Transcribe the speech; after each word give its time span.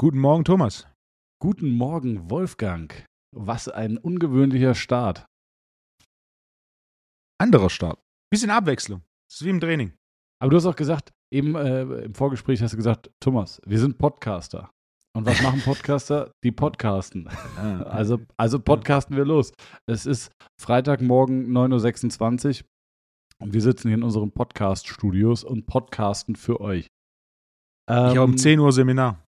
Guten 0.00 0.20
Morgen, 0.20 0.44
Thomas. 0.44 0.86
Guten 1.42 1.70
Morgen, 1.72 2.30
Wolfgang. 2.30 3.04
Was 3.34 3.68
ein 3.68 3.98
ungewöhnlicher 3.98 4.76
Start. 4.76 5.26
Anderer 7.40 7.68
Start. 7.68 7.98
Bisschen 8.30 8.50
Abwechslung. 8.50 9.02
Das 9.28 9.40
ist 9.40 9.44
wie 9.44 9.50
im 9.50 9.58
Training. 9.58 9.94
Aber 10.40 10.50
du 10.50 10.56
hast 10.56 10.66
auch 10.66 10.76
gesagt, 10.76 11.10
eben 11.34 11.56
äh, 11.56 11.82
im 12.04 12.14
Vorgespräch 12.14 12.62
hast 12.62 12.74
du 12.74 12.76
gesagt, 12.76 13.10
Thomas, 13.20 13.60
wir 13.66 13.80
sind 13.80 13.98
Podcaster. 13.98 14.70
Und 15.16 15.26
was 15.26 15.42
machen 15.42 15.60
Podcaster? 15.64 16.30
Die 16.44 16.52
podcasten. 16.52 17.28
Also, 17.84 18.20
also 18.36 18.60
podcasten 18.60 19.16
wir 19.16 19.24
los. 19.24 19.52
Es 19.90 20.06
ist 20.06 20.30
Freitagmorgen 20.60 21.50
9.26 21.50 22.62
Uhr 22.62 22.68
und 23.42 23.52
wir 23.52 23.60
sitzen 23.60 23.88
hier 23.88 23.96
in 23.96 24.04
unseren 24.04 24.30
Podcast-Studios 24.30 25.42
und 25.42 25.66
podcasten 25.66 26.36
für 26.36 26.60
euch. 26.60 26.86
Ähm, 27.90 28.12
ich 28.12 28.16
habe 28.16 28.22
um 28.22 28.36
10 28.36 28.60
Uhr 28.60 28.70
Seminar. 28.70 29.24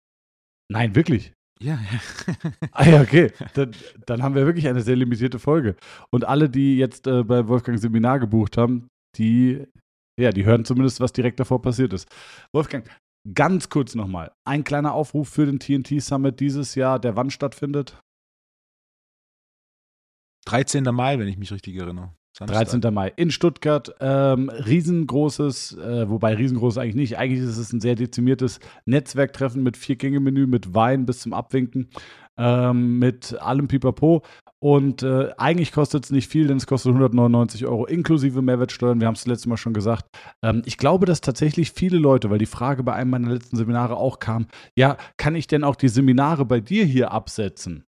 Nein, 0.72 0.96
wirklich. 0.96 1.34
Ja, 1.62 1.74
ja. 1.74 2.52
ah 2.72 2.90
ja, 2.90 3.02
okay. 3.02 3.32
Dann, 3.54 3.76
dann, 4.06 4.24
haben 4.24 4.36
wir 4.36 4.46
wirklich 4.46 4.68
eine 4.68 4.82
sehr 4.82 4.96
limitierte 4.96 5.40
Folge. 5.40 5.76
Und 6.10 6.26
alle, 6.26 6.50
die 6.50 6.78
jetzt 6.78 7.06
äh, 7.08 7.24
bei 7.24 7.48
Wolfgang 7.48 7.80
Seminar 7.80 8.20
gebucht 8.20 8.58
haben, 8.58 8.88
die, 9.18 9.66
ja, 10.20 10.32
die 10.32 10.46
hören 10.46 10.64
zumindest, 10.64 11.02
was 11.02 11.12
direkt 11.12 11.40
davor 11.40 11.62
passiert 11.62 11.92
ist. 11.92 12.08
Wolfgang, 12.54 12.90
ganz 13.34 13.70
kurz 13.70 13.96
nochmal. 13.96 14.32
Ein 14.48 14.64
kleiner 14.64 14.94
Aufruf 14.94 15.28
für 15.28 15.46
den 15.46 15.60
TNT 15.60 16.02
Summit 16.02 16.40
dieses 16.40 16.76
Jahr, 16.76 17.00
der 17.00 17.16
wann 17.16 17.30
stattfindet? 17.30 18.00
13. 20.46 20.84
Mai, 20.84 21.20
wenn 21.20 21.28
ich 21.28 21.38
mich 21.38 21.52
richtig 21.52 21.76
erinnere. 21.76 22.14
Samstag. 22.38 22.80
13. 22.82 22.94
Mai 22.94 23.12
in 23.16 23.32
Stuttgart. 23.32 23.94
Ähm, 24.00 24.50
riesengroßes, 24.50 25.78
äh, 25.78 26.10
wobei 26.10 26.36
riesengroß 26.36 26.78
eigentlich 26.78 26.96
nicht. 26.96 27.18
Eigentlich 27.18 27.42
ist 27.42 27.58
es 27.58 27.74
ein 27.74 27.82
sehr 27.82 27.96
dezimiertes 27.96 28.60
Netzwerktreffen 28.86 29.64
mit 29.64 29.78
vier 29.78 29.96
Gänge-Menü, 29.96 30.48
mit 30.48 30.74
Wein 30.74 31.06
bis 31.06 31.20
zum 31.20 31.34
Abwinken, 31.34 31.90
ähm, 32.38 33.00
mit 33.00 33.40
allem 33.42 33.68
Pipapo. 33.68 34.24
Und 34.62 35.04
äh, 35.04 35.32
eigentlich 35.38 35.72
kostet 35.72 36.04
es 36.04 36.12
nicht 36.12 36.30
viel, 36.30 36.48
denn 36.48 36.58
es 36.58 36.68
kostet 36.68 36.90
199 36.90 37.66
Euro 37.66 37.86
inklusive 37.86 38.42
Mehrwertsteuern. 38.42 39.00
Wir 39.00 39.08
haben 39.08 39.16
es 39.16 39.26
letztes 39.26 39.48
Mal 39.48 39.56
schon 39.56 39.74
gesagt. 39.74 40.06
Ähm, 40.44 40.64
ich 40.66 40.78
glaube, 40.78 41.06
dass 41.06 41.22
tatsächlich 41.22 41.72
viele 41.72 41.98
Leute, 41.98 42.30
weil 42.30 42.40
die 42.40 42.46
Frage 42.46 42.84
bei 42.84 42.94
einem 42.94 43.10
meiner 43.10 43.32
letzten 43.32 43.56
Seminare 43.56 43.96
auch 43.96 44.20
kam, 44.20 44.48
ja, 44.76 44.98
kann 45.16 45.36
ich 45.36 45.48
denn 45.48 45.64
auch 45.64 45.78
die 45.78 45.88
Seminare 45.88 46.44
bei 46.46 46.60
dir 46.60 46.84
hier 46.84 47.12
absetzen? 47.12 47.86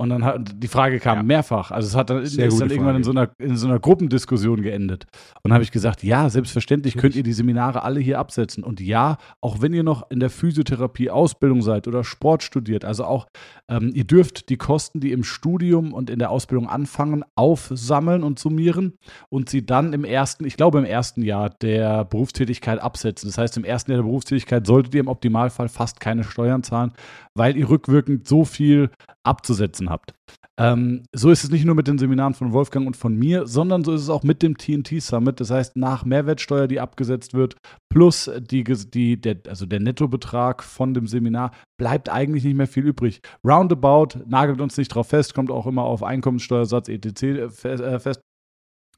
Und 0.00 0.10
dann 0.10 0.24
hat 0.24 0.52
die 0.54 0.68
Frage 0.68 1.00
kam 1.00 1.16
ja. 1.18 1.22
mehrfach. 1.24 1.72
Also 1.72 1.88
es 1.88 1.96
hat 1.96 2.10
dann, 2.10 2.22
ist 2.22 2.38
dann 2.38 2.70
irgendwann 2.70 2.94
in 2.94 3.02
so, 3.02 3.10
einer, 3.10 3.30
in 3.38 3.56
so 3.56 3.66
einer 3.66 3.80
Gruppendiskussion 3.80 4.62
geendet. 4.62 5.06
Und 5.42 5.52
habe 5.52 5.64
ich 5.64 5.72
gesagt, 5.72 6.04
ja, 6.04 6.30
selbstverständlich 6.30 6.96
könnt 6.96 7.16
ihr 7.16 7.24
die 7.24 7.32
Seminare 7.32 7.82
alle 7.82 7.98
hier 7.98 8.20
absetzen. 8.20 8.62
Und 8.62 8.80
ja, 8.80 9.16
auch 9.40 9.60
wenn 9.60 9.74
ihr 9.74 9.82
noch 9.82 10.08
in 10.10 10.20
der 10.20 10.30
Physiotherapie 10.30 11.10
Ausbildung 11.10 11.62
seid 11.62 11.88
oder 11.88 12.04
Sport 12.04 12.44
studiert, 12.44 12.84
also 12.84 13.04
auch 13.06 13.26
ähm, 13.68 13.90
ihr 13.92 14.04
dürft 14.04 14.50
die 14.50 14.56
Kosten, 14.56 15.00
die 15.00 15.10
im 15.10 15.24
Studium 15.24 15.92
und 15.92 16.10
in 16.10 16.20
der 16.20 16.30
Ausbildung 16.30 16.68
anfangen, 16.68 17.24
aufsammeln 17.34 18.22
und 18.22 18.38
summieren 18.38 18.94
und 19.30 19.48
sie 19.48 19.66
dann 19.66 19.92
im 19.92 20.04
ersten, 20.04 20.44
ich 20.44 20.56
glaube 20.56 20.78
im 20.78 20.84
ersten 20.84 21.22
Jahr 21.22 21.50
der 21.50 22.04
Berufstätigkeit 22.04 22.78
absetzen. 22.78 23.28
Das 23.28 23.36
heißt, 23.36 23.56
im 23.56 23.64
ersten 23.64 23.90
Jahr 23.90 23.98
der 23.98 24.06
Berufstätigkeit 24.06 24.64
solltet 24.64 24.94
ihr 24.94 25.00
im 25.00 25.08
Optimalfall 25.08 25.68
fast 25.68 25.98
keine 25.98 26.22
Steuern 26.22 26.62
zahlen, 26.62 26.92
weil 27.34 27.56
ihr 27.56 27.68
rückwirkend 27.68 28.28
so 28.28 28.44
viel 28.44 28.90
abzusetzen 29.24 29.90
habt. 29.90 30.14
Ähm, 30.58 31.04
so 31.14 31.30
ist 31.30 31.44
es 31.44 31.50
nicht 31.50 31.64
nur 31.64 31.76
mit 31.76 31.86
den 31.86 31.98
Seminaren 31.98 32.34
von 32.34 32.52
Wolfgang 32.52 32.86
und 32.86 32.96
von 32.96 33.14
mir, 33.14 33.46
sondern 33.46 33.84
so 33.84 33.94
ist 33.94 34.02
es 34.02 34.10
auch 34.10 34.24
mit 34.24 34.42
dem 34.42 34.58
TNT 34.58 35.00
Summit. 35.00 35.38
Das 35.38 35.50
heißt, 35.50 35.76
nach 35.76 36.04
Mehrwertsteuer, 36.04 36.66
die 36.66 36.80
abgesetzt 36.80 37.32
wird, 37.32 37.56
plus 37.88 38.28
die, 38.40 38.64
die, 38.64 39.20
der, 39.20 39.36
also 39.48 39.66
der 39.66 39.78
Nettobetrag 39.78 40.64
von 40.64 40.94
dem 40.94 41.06
Seminar, 41.06 41.52
bleibt 41.78 42.08
eigentlich 42.08 42.42
nicht 42.42 42.56
mehr 42.56 42.66
viel 42.66 42.84
übrig. 42.84 43.20
Roundabout, 43.46 44.20
nagelt 44.26 44.60
uns 44.60 44.76
nicht 44.76 44.88
drauf 44.88 45.08
fest, 45.08 45.32
kommt 45.32 45.52
auch 45.52 45.66
immer 45.66 45.84
auf 45.84 46.02
Einkommenssteuersatz 46.02 46.88
etc. 46.88 47.22
Äh, 47.22 47.98
fest. 48.00 48.20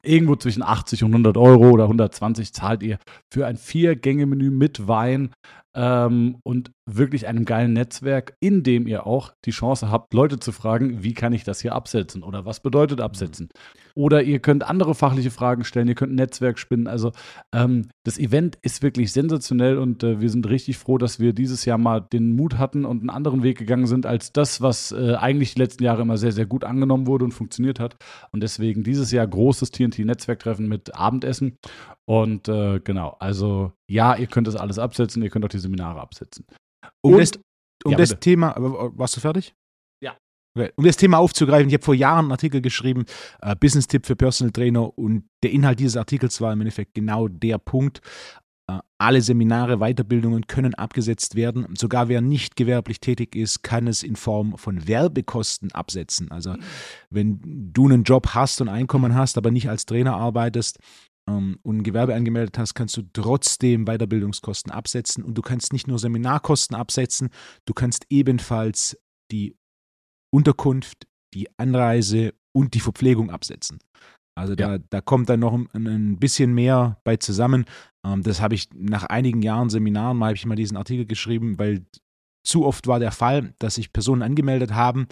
Irgendwo 0.03 0.35
zwischen 0.37 0.63
80 0.63 1.05
und 1.05 1.11
100 1.11 1.37
Euro 1.37 1.73
oder 1.73 1.85
120 1.85 2.55
zahlt 2.55 2.83
ihr 2.83 2.99
für 3.31 3.47
ein 3.47 3.59
Vier-Gänge-Menü 3.59 4.51
mit 4.51 4.89
Wein 4.89 5.35
ähm, 5.75 6.39
und 6.43 6.71
wirklich 6.97 7.27
einem 7.27 7.45
geilen 7.45 7.73
Netzwerk, 7.73 8.37
in 8.41 8.63
dem 8.63 8.87
ihr 8.87 9.07
auch 9.07 9.33
die 9.45 9.51
Chance 9.51 9.91
habt, 9.91 10.15
Leute 10.15 10.39
zu 10.39 10.53
fragen, 10.53 11.03
wie 11.03 11.15
kann 11.15 11.33
ich 11.33 11.45
das 11.45 11.61
hier 11.61 11.75
absetzen 11.75 12.23
oder 12.23 12.45
was 12.45 12.61
bedeutet 12.61 13.01
absetzen. 13.01 13.49
Oder 13.95 14.23
ihr 14.23 14.39
könnt 14.39 14.69
andere 14.69 14.95
fachliche 14.95 15.31
Fragen 15.31 15.65
stellen, 15.65 15.89
ihr 15.89 15.95
könnt 15.95 16.13
ein 16.13 16.17
Netzwerk 16.17 16.59
spinnen. 16.59 16.87
Also 16.87 17.13
ähm, 17.53 17.89
das 18.05 18.19
Event 18.19 18.59
ist 18.63 18.83
wirklich 18.83 19.13
sensationell 19.13 19.79
und 19.79 20.03
äh, 20.03 20.21
wir 20.21 20.31
sind 20.31 20.49
richtig 20.49 20.79
froh, 20.79 20.99
dass 20.99 21.21
wir 21.21 21.33
dieses 21.33 21.65
Jahr 21.65 21.79
mal 21.79 22.01
den 22.01 22.35
Mut 22.35 22.59
hatten 22.59 22.85
und 22.85 23.01
einen 23.01 23.11
anderen 23.11 23.43
Weg 23.43 23.59
gegangen 23.59 23.87
sind 23.87 24.07
als 24.07 24.33
das, 24.33 24.61
was 24.61 24.93
äh, 24.93 25.15
eigentlich 25.15 25.55
die 25.55 25.61
letzten 25.61 25.85
Jahre 25.85 26.03
immer 26.03 26.17
sehr, 26.17 26.33
sehr 26.33 26.47
gut 26.47 26.65
angenommen 26.65 27.07
wurde 27.07 27.25
und 27.25 27.33
funktioniert 27.33 27.81
hat. 27.81 27.97
Und 28.33 28.43
deswegen 28.43 28.85
dieses 28.85 29.11
Jahr 29.11 29.27
großes 29.27 29.71
TNT-Netzwerktreffen 29.71 30.69
mit 30.69 30.95
Abendessen. 30.95 31.59
Und 32.07 32.49
äh, 32.49 32.81
genau, 32.81 33.17
also 33.21 33.73
ja, 33.91 34.15
ihr 34.15 34.29
könnt 34.29 34.47
das 34.47 34.55
alles 34.55 34.79
absetzen, 34.79 35.23
ihr 35.23 35.31
könnt 35.31 35.45
auch 35.45 35.49
die 35.49 35.59
Seminare 35.59 36.01
absetzen. 36.01 36.47
Um, 37.03 37.15
Und, 37.15 37.21
das, 37.21 37.33
um 37.85 37.93
ja, 37.93 37.99
das 37.99 38.21
Thema, 38.21 38.55
warst 38.57 39.17
du 39.17 39.21
fertig? 39.21 39.55
Ja. 40.03 40.17
Okay. 40.57 40.71
Um 40.77 40.85
das 40.85 40.97
Thema 40.97 41.19
aufzugreifen, 41.19 41.69
ich 41.69 41.75
habe 41.75 41.85
vor 41.85 41.95
Jahren 41.95 42.27
einen 42.27 42.33
Artikel 42.33 42.61
geschrieben, 42.61 43.05
äh, 43.43 43.57
Business-Tipp 43.57 44.07
für 44.07 44.15
Personal 44.15 44.53
Trainer 44.53 44.97
und 44.97 45.25
der 45.43 45.51
Inhalt 45.51 45.81
dieses 45.81 45.97
Artikels 45.97 46.41
war 46.41 46.53
im 46.53 46.61
Endeffekt 46.61 46.95
genau 46.95 47.27
der 47.27 47.59
Punkt. 47.59 48.01
Äh, 48.71 48.79
alle 48.99 49.23
Seminare, 49.23 49.79
Weiterbildungen 49.79 50.47
können 50.47 50.75
abgesetzt 50.75 51.35
werden. 51.35 51.67
Sogar 51.77 52.09
wer 52.09 52.21
nicht 52.21 52.55
gewerblich 52.55 53.01
tätig 53.01 53.35
ist, 53.35 53.63
kann 53.65 53.89
es 53.89 54.05
in 54.05 54.15
Form 54.15 54.57
von 54.57 54.87
Werbekosten 54.87 55.73
absetzen. 55.73 56.31
Also 56.31 56.55
wenn 57.11 57.41
du 57.73 57.87
einen 57.87 58.05
Job 58.05 58.35
hast 58.35 58.61
und 58.61 58.69
Einkommen 58.69 59.17
hast, 59.17 59.37
aber 59.37 59.51
nicht 59.51 59.69
als 59.69 59.85
Trainer 59.85 60.15
arbeitest, 60.15 60.79
ähm, 61.31 61.59
und 61.63 61.79
ein 61.79 61.83
Gewerbe 61.83 62.15
angemeldet 62.15 62.59
hast, 62.59 62.75
kannst 62.75 62.97
du 62.97 63.03
trotzdem 63.13 63.85
Weiterbildungskosten 63.85 64.73
absetzen 64.73 65.25
und 65.25 65.35
du 65.35 65.43
kannst 65.43 65.73
nicht 65.73 65.87
nur 65.87 65.99
Seminarkosten 65.99 66.77
absetzen, 66.77 67.31
du 67.65 67.75
kannst 67.75 68.07
ebenfalls 68.11 68.99
die 69.31 69.57
Unterkunft, 70.33 71.07
die 71.35 71.49
Anreise 71.59 72.35
und 72.53 72.75
die 72.75 72.81
Verpflegung 72.81 73.31
absetzen. 73.31 73.79
Also 74.37 74.55
da, 74.55 74.77
ja. 74.77 74.79
da 74.91 75.01
kommt 75.01 75.29
dann 75.29 75.41
noch 75.41 75.53
ein, 75.53 75.69
ein, 75.75 76.19
bisschen 76.19 76.55
mehr 76.55 76.99
bei 77.05 77.17
zusammen. 77.17 77.65
Ähm, 78.05 78.23
das 78.23 78.41
habe 78.41 78.55
ich 78.55 78.69
nach 78.75 79.05
einigen 79.05 79.43
Jahren 79.43 79.71
Seminaren 79.71 80.17
mal 80.17 80.29
habe 80.29 80.37
ich 80.37 80.47
mal 80.47 80.57
diesen 80.57 80.77
Artikel 80.77 81.05
geschrieben, 81.05 81.59
weil 81.59 81.85
zu 82.43 82.65
oft 82.65 82.87
war 82.87 83.01
der 83.01 83.13
Fall, 83.13 83.55
dass 83.59 83.75
sich 83.75 83.93
Personen 83.93 84.23
angemeldet 84.23 84.73
haben 84.73 85.07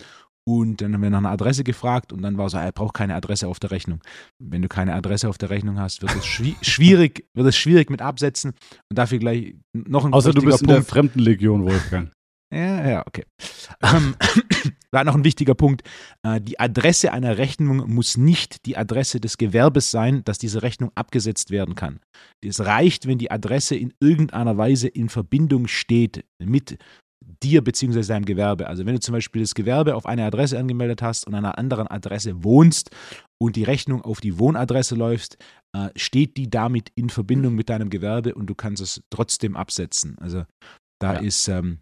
und 0.49 0.81
dann 0.81 0.95
haben 0.95 1.03
wir 1.03 1.11
nach 1.11 1.19
einer 1.19 1.29
Adresse 1.29 1.63
gefragt 1.63 2.11
und 2.11 2.23
dann 2.23 2.39
war 2.39 2.49
so, 2.49 2.57
er 2.57 2.73
braucht 2.73 2.95
keine 2.95 3.15
Adresse 3.15 3.49
auf 3.49 3.61
der 3.61 3.71
Rechnung. 3.71 4.01
Wenn 4.39 4.63
du 4.63 4.69
keine 4.69 4.95
Adresse 4.95 5.29
auf 5.29 5.37
der 5.37 5.51
Rechnung 5.51 5.79
hast, 5.79 6.01
wird 6.01 6.17
es 6.17 6.25
schwierig, 6.63 7.29
wird 7.35 7.49
es 7.49 7.57
schwierig 7.59 7.91
mit 7.91 8.01
Absetzen. 8.01 8.55
Und 8.89 8.99
dafür 8.99 9.19
gleich 9.19 9.57
noch 9.75 10.07
ein 10.07 10.15
Außer 10.15 10.33
du 10.33 10.41
bist 10.41 10.61
Punkt. 10.61 10.63
in 10.63 10.69
der 10.69 10.83
Fremdenlegion, 10.83 11.65
Wolfgang. 11.65 12.11
Ja, 12.51 12.89
ja, 12.89 13.07
okay. 13.07 13.27
Ähm, 13.83 14.15
war 14.91 15.05
noch 15.05 15.15
ein 15.15 15.25
wichtiger 15.25 15.55
Punkt. 15.55 15.83
Äh, 16.23 16.41
die 16.41 16.59
Adresse 16.59 17.13
einer 17.13 17.37
Rechnung 17.37 17.93
muss 17.93 18.17
nicht 18.17 18.65
die 18.65 18.79
Adresse 18.79 19.21
des 19.21 19.37
Gewerbes 19.37 19.91
sein, 19.91 20.25
dass 20.25 20.39
diese 20.39 20.63
Rechnung 20.63 20.91
abgesetzt 20.95 21.51
werden 21.51 21.75
kann. 21.75 22.01
Es 22.43 22.61
reicht, 22.61 23.07
wenn 23.07 23.19
die 23.19 23.31
Adresse 23.31 23.77
in 23.77 23.93
irgendeiner 24.01 24.57
Weise 24.57 24.89
in 24.89 25.11
Verbindung 25.11 25.69
steht 25.69 26.25
mit 26.43 26.79
dir 27.43 27.63
bzw. 27.63 28.03
deinem 28.03 28.25
Gewerbe. 28.25 28.67
Also 28.67 28.87
wenn 28.87 28.95
du 28.95 29.01
zum 29.01 29.13
Beispiel 29.13 29.43
das 29.43 29.55
Gewerbe 29.55 29.95
auf 29.95 30.07
eine 30.07 30.25
Adresse 30.25 30.59
angemeldet 30.59 31.03
hast 31.03 31.27
und 31.27 31.35
an 31.35 31.45
einer 31.45 31.59
anderen 31.59 31.87
Adresse 31.89 32.45
wohnst 32.45 32.91
und 33.41 33.57
die 33.57 33.65
Rechnung 33.65 34.03
auf 34.03 34.21
die 34.21 34.39
Wohnadresse 34.39 34.95
läuft, 34.95 35.37
äh, 35.75 35.89
steht 35.97 36.37
die 36.37 36.51
damit 36.51 36.91
in 36.95 37.11
Verbindung 37.11 37.55
mit 37.55 37.69
deinem 37.69 37.91
Gewerbe 37.91 38.35
und 38.35 38.47
du 38.47 38.55
kannst 38.55 38.83
es 38.83 39.03
trotzdem 39.11 39.57
absetzen. 39.57 40.17
Also 40.19 40.45
da 41.01 41.15
ja. 41.15 41.21
ist 41.21 41.49
ähm, 41.49 41.81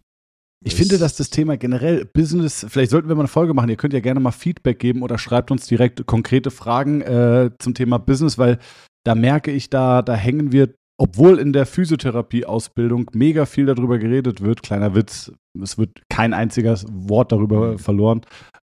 ich 0.63 0.75
finde, 0.75 0.97
dass 0.97 1.15
das 1.15 1.29
Thema 1.29 1.55
generell 1.55 2.05
Business, 2.05 2.65
vielleicht 2.67 2.89
sollten 2.89 3.07
wir 3.07 3.15
mal 3.15 3.21
eine 3.21 3.27
Folge 3.27 3.53
machen. 3.53 3.69
Ihr 3.69 3.75
könnt 3.75 3.93
ja 3.93 3.99
gerne 3.99 4.19
mal 4.19 4.31
Feedback 4.31 4.79
geben 4.79 5.03
oder 5.03 5.17
schreibt 5.17 5.51
uns 5.51 5.67
direkt 5.67 6.05
konkrete 6.07 6.49
Fragen 6.49 7.01
äh, 7.01 7.51
zum 7.59 7.75
Thema 7.75 7.99
Business, 7.99 8.37
weil 8.37 8.57
da 9.05 9.13
merke 9.13 9.51
ich, 9.51 9.69
da, 9.69 10.01
da 10.01 10.15
hängen 10.15 10.51
wir 10.51 10.73
obwohl 10.99 11.39
in 11.39 11.53
der 11.53 11.65
Physiotherapie-Ausbildung 11.65 13.11
mega 13.13 13.45
viel 13.45 13.65
darüber 13.65 13.99
geredet 13.99 14.41
wird, 14.41 14.63
kleiner 14.63 14.95
Witz, 14.95 15.31
es 15.61 15.77
wird 15.77 16.01
kein 16.09 16.33
einziges 16.33 16.85
Wort 16.89 17.31
darüber 17.31 17.73
mhm. 17.73 17.79
verloren. 17.79 18.21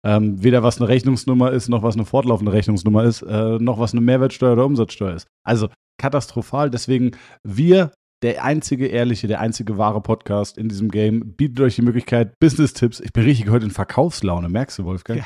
Ähm, 0.05 0.43
weder 0.43 0.63
was 0.63 0.81
eine 0.81 0.89
Rechnungsnummer 0.89 1.51
ist, 1.53 1.69
noch 1.69 1.83
was 1.83 1.95
eine 1.95 2.07
fortlaufende 2.07 2.53
Rechnungsnummer 2.53 3.05
ist, 3.05 3.23
äh, 3.23 3.59
noch 3.59 3.79
was 3.79 3.93
eine 3.93 4.01
Mehrwertsteuer 4.01 4.53
oder 4.53 4.65
Umsatzsteuer 4.65 5.15
ist. 5.15 5.27
Also 5.45 5.69
katastrophal. 5.99 6.71
Deswegen, 6.71 7.11
wir 7.43 7.93
der 8.23 8.45
einzige 8.45 8.87
ehrliche, 8.87 9.29
der 9.29 9.41
einzige 9.41 9.79
wahre 9.79 10.01
Podcast 10.01 10.59
in 10.59 10.69
diesem 10.69 10.91
Game 10.91 11.35
bietet 11.37 11.61
euch 11.61 11.77
die 11.77 11.83
Möglichkeit, 11.83 12.39
Business-Tipps. 12.39 13.01
Ich 13.01 13.13
bin 13.13 13.25
richtig 13.25 13.49
heute 13.49 13.65
in 13.65 13.71
Verkaufslaune, 13.71 14.49
merkst 14.49 14.79
du, 14.79 14.85
Wolfgang? 14.85 15.25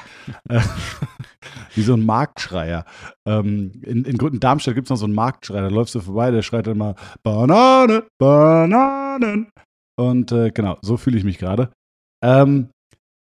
Ja. 0.48 0.62
Wie 1.74 1.82
so 1.82 1.94
ein 1.94 2.04
Marktschreier. 2.04 2.84
Ähm, 3.26 3.72
in, 3.82 4.04
in, 4.04 4.16
in 4.16 4.40
Darmstadt 4.40 4.74
gibt 4.74 4.86
es 4.86 4.90
noch 4.90 4.96
so 4.96 5.06
einen 5.06 5.14
Marktschreier, 5.14 5.62
da 5.62 5.68
läufst 5.68 5.94
du 5.94 6.00
vorbei, 6.00 6.30
der 6.30 6.42
schreit 6.42 6.66
dann 6.66 6.78
mal 6.78 6.94
Banane, 7.22 8.04
Bananen. 8.18 9.48
Und 9.96 10.32
äh, 10.32 10.50
genau, 10.50 10.78
so 10.82 10.96
fühle 10.96 11.18
ich 11.18 11.24
mich 11.24 11.38
gerade. 11.38 11.70
Ähm, 12.22 12.70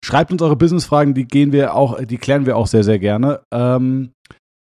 schreibt 0.04 0.32
uns 0.32 0.42
eure 0.42 0.56
Businessfragen, 0.56 1.14
die 1.14 1.26
gehen 1.26 1.52
wir 1.52 1.76
auch, 1.76 2.04
die 2.04 2.18
klären 2.18 2.46
wir 2.46 2.58
auch 2.58 2.68
sehr, 2.68 2.84
sehr 2.84 3.00
gerne. 3.00 3.42
Ähm, 3.54 4.12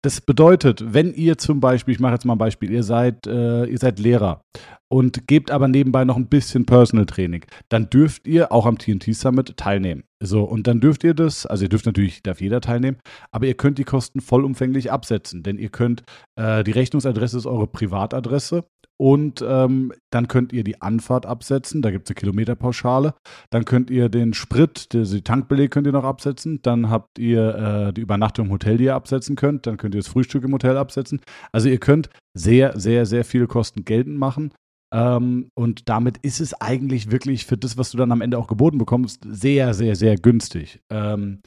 das 0.02 0.20
bedeutet, 0.20 0.92
wenn 0.92 1.14
ihr 1.14 1.38
zum 1.38 1.60
Beispiel, 1.60 1.94
ich 1.94 2.00
mache 2.00 2.14
jetzt 2.14 2.24
mal 2.24 2.34
ein 2.34 2.38
Beispiel, 2.38 2.70
ihr 2.70 2.82
seid, 2.82 3.26
äh, 3.26 3.64
ihr 3.66 3.78
seid 3.78 4.00
Lehrer 4.00 4.42
und 4.88 5.28
gebt 5.28 5.50
aber 5.50 5.68
nebenbei 5.68 6.04
noch 6.04 6.16
ein 6.16 6.28
bisschen 6.28 6.66
Personal 6.66 7.06
Training, 7.06 7.44
dann 7.68 7.88
dürft 7.88 8.26
ihr 8.26 8.50
auch 8.50 8.66
am 8.66 8.78
TNT 8.78 9.14
Summit 9.14 9.56
teilnehmen. 9.56 10.02
So, 10.20 10.42
und 10.42 10.66
dann 10.66 10.80
dürft 10.80 11.04
ihr 11.04 11.14
das, 11.14 11.46
also 11.46 11.64
ihr 11.64 11.68
dürft 11.68 11.86
natürlich, 11.86 12.22
darf 12.22 12.40
jeder 12.40 12.60
teilnehmen, 12.60 12.98
aber 13.30 13.46
ihr 13.46 13.54
könnt 13.54 13.78
die 13.78 13.84
Kosten 13.84 14.20
vollumfänglich 14.20 14.90
absetzen, 14.90 15.44
denn 15.44 15.58
ihr 15.58 15.70
könnt, 15.70 16.02
äh, 16.36 16.64
die 16.64 16.72
Rechnungsadresse 16.72 17.38
ist 17.38 17.46
eure 17.46 17.68
Privatadresse 17.68 18.64
und 18.98 19.44
ähm, 19.46 19.92
dann 20.10 20.28
könnt 20.28 20.52
ihr 20.52 20.62
die 20.62 20.80
Anfahrt 20.80 21.26
absetzen, 21.26 21.82
da 21.82 21.90
gibt 21.90 22.06
es 22.06 22.10
eine 22.10 22.20
Kilometerpauschale. 22.20 23.14
Dann 23.50 23.64
könnt 23.64 23.90
ihr 23.90 24.08
den 24.08 24.32
Sprit, 24.32 24.92
den 24.92 25.24
Tankbeleg 25.24 25.72
könnt 25.72 25.86
ihr 25.86 25.92
noch 25.92 26.04
absetzen. 26.04 26.60
Dann 26.62 26.88
habt 26.88 27.18
ihr 27.18 27.88
äh, 27.88 27.92
die 27.92 28.00
Übernachtung 28.00 28.46
im 28.46 28.52
Hotel, 28.52 28.76
die 28.76 28.84
ihr 28.84 28.94
absetzen 28.94 29.34
könnt. 29.34 29.66
Dann 29.66 29.76
könnt 29.76 29.94
ihr 29.94 30.00
das 30.00 30.08
Frühstück 30.08 30.44
im 30.44 30.52
Hotel 30.52 30.76
absetzen. 30.76 31.20
Also 31.50 31.68
ihr 31.68 31.78
könnt 31.78 32.10
sehr, 32.34 32.78
sehr, 32.78 33.06
sehr 33.06 33.24
viele 33.24 33.48
Kosten 33.48 33.84
geltend 33.84 34.18
machen. 34.18 34.52
Ähm, 34.92 35.48
und 35.54 35.88
damit 35.88 36.18
ist 36.18 36.40
es 36.40 36.54
eigentlich 36.54 37.10
wirklich 37.10 37.46
für 37.46 37.56
das, 37.56 37.76
was 37.76 37.90
du 37.90 37.98
dann 37.98 38.12
am 38.12 38.20
Ende 38.20 38.38
auch 38.38 38.46
geboten 38.46 38.78
bekommst, 38.78 39.24
sehr, 39.26 39.74
sehr, 39.74 39.96
sehr 39.96 40.16
günstig. 40.16 40.80
Ähm, 40.90 41.40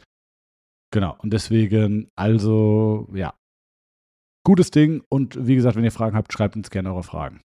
genau. 0.91 1.15
Und 1.19 1.31
deswegen, 1.31 2.09
also, 2.17 3.07
ja, 3.13 3.33
Gutes 4.45 4.71
Ding 4.71 5.03
und 5.09 5.47
wie 5.47 5.55
gesagt, 5.55 5.75
wenn 5.75 5.83
ihr 5.83 5.91
Fragen 5.91 6.15
habt, 6.15 6.31
schreibt 6.31 6.55
uns 6.55 6.69
gerne 6.69 6.93
eure 6.93 7.03
Fragen. 7.03 7.41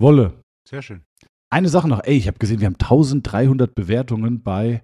Wolle. 0.00 0.42
Sehr 0.66 0.82
schön. 0.82 1.02
Eine 1.52 1.68
Sache 1.68 1.88
noch, 1.88 2.02
ey, 2.02 2.16
ich 2.16 2.26
habe 2.26 2.38
gesehen, 2.38 2.60
wir 2.60 2.66
haben 2.66 2.76
1300 2.80 3.74
Bewertungen 3.74 4.42
bei 4.42 4.82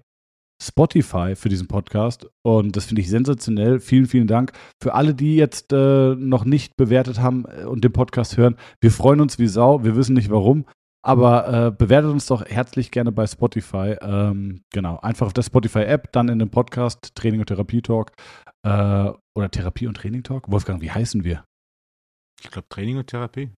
Spotify 0.61 1.35
für 1.35 1.49
diesen 1.49 1.67
Podcast 1.67 2.27
und 2.45 2.75
das 2.75 2.85
finde 2.85 3.01
ich 3.01 3.09
sensationell. 3.09 3.79
Vielen, 3.79 4.05
vielen 4.05 4.27
Dank. 4.27 4.53
Für 4.81 4.93
alle, 4.93 5.15
die 5.15 5.35
jetzt 5.35 5.73
äh, 5.73 6.15
noch 6.15 6.45
nicht 6.45 6.75
bewertet 6.77 7.19
haben 7.19 7.45
äh, 7.45 7.65
und 7.65 7.83
den 7.83 7.93
Podcast 7.93 8.37
hören, 8.37 8.55
wir 8.81 8.91
freuen 8.91 9.21
uns 9.21 9.39
wie 9.39 9.47
Sau. 9.47 9.83
Wir 9.83 9.95
wissen 9.95 10.13
nicht 10.13 10.29
warum, 10.29 10.65
aber 11.03 11.67
äh, 11.67 11.71
bewertet 11.71 12.11
uns 12.11 12.25
doch 12.25 12.45
herzlich 12.45 12.91
gerne 12.91 13.11
bei 13.11 13.27
Spotify. 13.27 13.95
Ähm, 14.01 14.63
genau, 14.73 14.99
einfach 14.99 15.27
auf 15.27 15.33
der 15.33 15.43
Spotify-App, 15.43 16.11
dann 16.11 16.29
in 16.29 16.39
dem 16.39 16.49
Podcast 16.49 17.15
Training 17.15 17.39
und 17.39 17.47
Therapie 17.47 17.81
Talk 17.81 18.11
äh, 18.63 19.11
oder 19.35 19.51
Therapie 19.51 19.87
und 19.87 19.95
Training 19.95 20.23
Talk. 20.23 20.51
Wolfgang, 20.51 20.81
wie 20.81 20.91
heißen 20.91 21.23
wir? 21.23 21.45
Ich 22.43 22.51
glaube 22.51 22.67
Training 22.69 22.97
und 22.97 23.07
Therapie. 23.07 23.51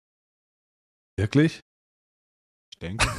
Wirklich? 1.17 1.61
Ich 2.73 2.79
denke. 2.79 3.07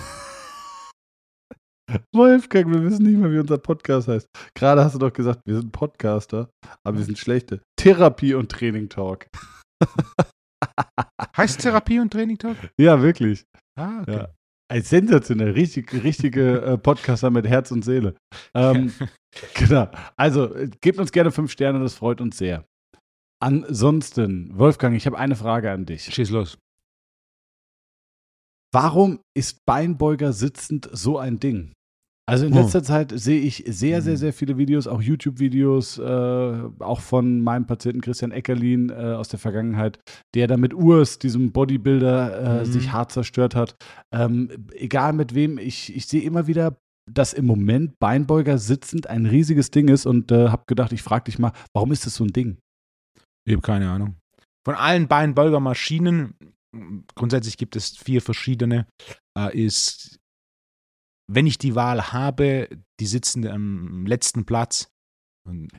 Wolfgang, 2.15 2.70
wir 2.70 2.82
wissen 2.82 3.05
nicht 3.06 3.19
mehr, 3.19 3.32
wie 3.32 3.38
unser 3.38 3.59
Podcast 3.59 4.09
heißt. 4.09 4.29
Gerade 4.55 4.85
hast 4.85 4.94
du 4.94 4.99
doch 4.99 5.12
gesagt, 5.12 5.41
wir 5.47 5.56
sind 5.56 5.73
Podcaster, 5.73 6.50
aber 6.85 6.99
wir 6.99 7.05
sind 7.05 7.19
schlechte. 7.19 7.62
Therapie 7.76 8.35
und 8.35 8.50
Training 8.50 8.88
Talk. 8.88 9.26
heißt 11.37 11.61
Therapie 11.61 11.99
und 11.99 12.12
Training 12.12 12.38
Talk? 12.38 12.56
Ja, 12.79 13.00
wirklich. 13.00 13.44
Ah, 13.79 14.01
okay. 14.03 14.17
Ja. 14.17 14.29
Ein 14.71 14.83
sensationell, 14.83 15.53
richtig, 15.53 15.93
richtige 16.05 16.61
äh, 16.63 16.79
Podcaster 16.79 17.31
mit 17.31 17.47
Herz 17.47 17.71
und 17.71 17.85
Seele. 17.85 18.15
Ähm, 18.55 18.93
genau. 19.55 19.89
Also, 20.17 20.55
äh, 20.55 20.69
gebt 20.81 20.99
uns 20.99 21.13
gerne 21.13 21.31
fünf 21.31 21.53
Sterne, 21.53 21.81
das 21.81 21.95
freut 21.95 22.21
uns 22.21 22.37
sehr. 22.37 22.67
Ansonsten, 23.41 24.51
Wolfgang, 24.59 24.97
ich 24.97 25.07
habe 25.07 25.17
eine 25.17 25.37
Frage 25.37 25.71
an 25.71 25.87
dich. 25.87 26.13
Schieß 26.13 26.31
los. 26.31 26.59
Warum 28.73 29.21
ist 29.35 29.65
Beinbeuger 29.65 30.33
sitzend 30.33 30.91
so 30.93 31.19
ein 31.19 31.39
Ding? 31.39 31.73
Also 32.29 32.45
in 32.45 32.53
letzter 32.53 32.81
oh. 32.81 32.83
Zeit 32.83 33.13
sehe 33.19 33.41
ich 33.41 33.65
sehr, 33.67 34.03
sehr, 34.03 34.13
mhm. 34.13 34.19
sehr 34.19 34.33
viele 34.35 34.59
Videos, 34.59 34.87
auch 34.87 35.01
YouTube-Videos, 35.01 35.97
äh, 35.97 36.03
auch 36.79 37.01
von 37.01 37.41
meinem 37.41 37.67
Patienten 37.67 38.03
Christian 38.03 38.33
Eckerlin 38.33 38.91
äh, 38.91 38.93
aus 38.93 39.31
der 39.31 39.39
Vergangenheit, 39.39 39.99
der 40.35 40.47
da 40.47 40.59
mit 40.59 40.75
Urs, 40.75 41.19
diesem 41.19 41.53
Bodybuilder, 41.53 42.61
äh, 42.61 42.67
mhm. 42.67 42.71
sich 42.71 42.93
hart 42.93 43.13
zerstört 43.13 43.55
hat. 43.55 43.77
Ähm, 44.15 44.67
egal 44.75 45.15
mit 45.15 45.35
wem, 45.35 45.57
ich, 45.57 45.97
ich 45.97 46.07
sehe 46.07 46.21
immer 46.21 46.47
wieder, 46.47 46.77
dass 47.11 47.33
im 47.33 47.47
Moment 47.47 47.99
Beinbeuger 47.99 48.59
sitzend 48.59 49.07
ein 49.07 49.25
riesiges 49.25 49.71
Ding 49.71 49.89
ist 49.89 50.05
und 50.05 50.31
äh, 50.31 50.51
habe 50.51 50.65
gedacht, 50.67 50.93
ich 50.93 51.03
frage 51.03 51.25
dich 51.25 51.39
mal, 51.39 51.53
warum 51.73 51.93
ist 51.93 52.05
das 52.05 52.15
so 52.15 52.25
ein 52.25 52.33
Ding? 52.35 52.59
Ich 53.47 53.55
habe 53.55 53.63
keine 53.63 53.89
Ahnung. 53.89 54.17
Von 54.67 54.75
allen 54.75 55.09
Beinbeugermaschinen, 55.09 56.35
grundsätzlich 57.15 57.57
gibt 57.57 57.75
es 57.75 57.97
vier 57.97 58.21
verschiedene, 58.21 58.87
äh, 59.35 59.59
ist 59.59 60.19
wenn 61.31 61.47
ich 61.47 61.59
die 61.59 61.75
Wahl 61.75 62.13
habe, 62.13 62.69
die 63.01 63.07
sitzen 63.07 63.47
am 63.47 64.07
letzten 64.07 64.45
Platz. 64.45 64.91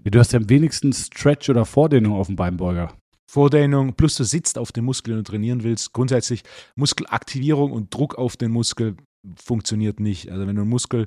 Du 0.03 0.19
hast 0.19 0.31
ja 0.33 0.39
am 0.39 0.49
wenigsten 0.49 0.93
Stretch 0.93 1.49
oder 1.49 1.65
Vordehnung 1.65 2.13
auf 2.13 2.27
dem 2.27 2.35
Beinbeuger. 2.35 2.95
Vordehnung, 3.29 3.93
plus 3.93 4.15
du 4.15 4.23
sitzt 4.23 4.57
auf 4.57 4.71
dem 4.71 4.85
Muskel 4.85 5.17
und 5.17 5.27
trainieren 5.27 5.63
willst. 5.63 5.93
Grundsätzlich 5.93 6.43
Muskelaktivierung 6.75 7.71
und 7.71 7.93
Druck 7.93 8.15
auf 8.15 8.37
den 8.37 8.51
Muskel 8.51 8.95
funktioniert 9.35 9.99
nicht. 9.99 10.31
Also 10.31 10.47
wenn 10.47 10.55
du 10.55 10.61
einen 10.63 10.69
Muskel 10.69 11.03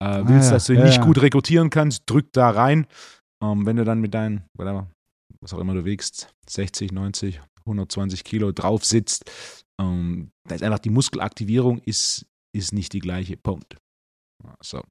äh, 0.00 0.04
ah 0.04 0.28
willst, 0.28 0.48
ah, 0.48 0.50
ja, 0.50 0.50
dass 0.52 0.66
du 0.66 0.72
ihn 0.72 0.78
ja, 0.78 0.86
nicht 0.86 1.02
gut 1.02 1.20
rekrutieren 1.20 1.68
kannst, 1.68 2.04
drück 2.06 2.32
da 2.32 2.48
rein. 2.48 2.86
Ähm, 3.42 3.66
wenn 3.66 3.76
du 3.76 3.84
dann 3.84 4.00
mit 4.00 4.14
deinen, 4.14 4.44
was 4.54 5.52
auch 5.52 5.58
immer 5.58 5.74
du 5.74 5.84
wiegst, 5.84 6.32
60, 6.48 6.92
90, 6.92 7.42
120 7.66 8.24
Kilo 8.24 8.52
drauf 8.52 8.84
sitzt, 8.84 9.30
ähm, 9.78 10.30
da 10.48 10.54
ist 10.54 10.62
einfach 10.62 10.78
die 10.78 10.90
Muskelaktivierung 10.90 11.78
ist, 11.80 12.24
ist 12.54 12.72
nicht 12.72 12.94
die 12.94 13.00
gleiche. 13.00 13.36
Punkt. 13.36 13.76
So. 14.62 14.82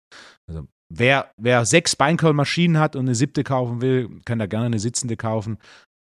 Also 0.48 0.68
wer, 0.90 1.32
wer 1.38 1.66
sechs 1.66 1.96
Beinkörnmaschinen 1.96 2.80
hat 2.80 2.96
und 2.96 3.06
eine 3.06 3.16
siebte 3.16 3.44
kaufen 3.44 3.82
will, 3.82 4.22
kann 4.26 4.40
da 4.40 4.46
gerne 4.46 4.68
eine 4.68 4.80
sitzende 4.80 5.18
kaufen. 5.18 5.58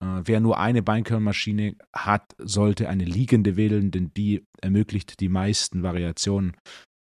Äh, 0.03 0.23
wer 0.25 0.41
nur 0.41 0.59
eine 0.59 0.83
Beinkörnmaschine 0.83 1.77
hat, 1.95 2.35
sollte 2.39 2.89
eine 2.89 3.05
liegende 3.05 3.57
wählen, 3.57 3.91
denn 3.91 4.13
die 4.15 4.45
ermöglicht 4.61 5.21
die 5.21 5.29
meisten 5.29 5.83
Variationen. 5.83 6.57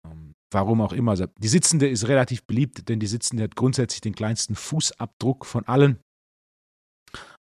Ähm, 0.08 0.34
warum 0.52 0.82
auch 0.82 0.94
immer. 0.94 1.12
Also 1.12 1.28
die 1.38 1.48
sitzende 1.48 1.88
ist 1.88 2.08
relativ 2.08 2.46
beliebt, 2.46 2.90
denn 2.90 3.00
die 3.00 3.08
sitzende 3.08 3.44
hat 3.44 3.56
grundsätzlich 3.56 4.02
den 4.02 4.16
kleinsten 4.16 4.56
Fußabdruck 4.56 5.46
von 5.46 5.68
allen. 5.68 6.00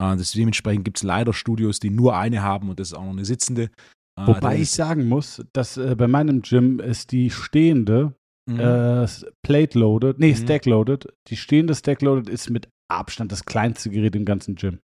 Äh, 0.00 0.16
das, 0.16 0.32
dementsprechend 0.32 0.84
gibt 0.84 0.98
es 0.98 1.02
leider 1.02 1.32
Studios, 1.32 1.80
die 1.80 1.90
nur 1.90 2.16
eine 2.16 2.42
haben 2.42 2.70
und 2.70 2.80
das 2.80 2.88
ist 2.88 2.94
auch 2.94 3.04
noch 3.04 3.10
eine 3.10 3.24
sitzende. 3.24 3.70
Äh, 4.18 4.26
Wobei 4.26 4.58
ich 4.58 4.70
sagen 4.70 5.08
muss, 5.08 5.44
dass 5.52 5.76
äh, 5.76 5.94
bei 5.96 6.08
meinem 6.08 6.42
Gym 6.42 6.80
ist 6.80 7.12
die 7.12 7.30
stehende 7.30 8.14
Mhm. 8.48 8.60
Äh, 8.60 9.06
Plate 9.42 9.78
Loaded, 9.78 10.18
nee, 10.18 10.30
mhm. 10.32 10.36
Stack 10.36 10.64
Loaded. 10.66 11.06
Die 11.28 11.36
stehende 11.36 11.74
Stack 11.74 12.00
Loaded 12.02 12.28
ist 12.28 12.48
mit 12.48 12.68
Abstand 12.90 13.30
das 13.30 13.44
kleinste 13.44 13.90
Gerät 13.90 14.16
im 14.16 14.24
ganzen 14.24 14.54
Gym. 14.54 14.80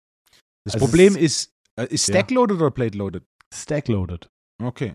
Das 0.64 0.74
also 0.74 0.86
Problem 0.86 1.16
ist, 1.16 1.52
äh, 1.76 1.86
ist 1.86 2.04
Stack 2.04 2.30
Loaded 2.30 2.58
ja. 2.58 2.66
oder 2.66 2.70
Plate 2.70 2.96
Loaded? 2.96 3.24
Stack 3.52 3.88
Loaded. 3.88 4.30
Okay. 4.62 4.94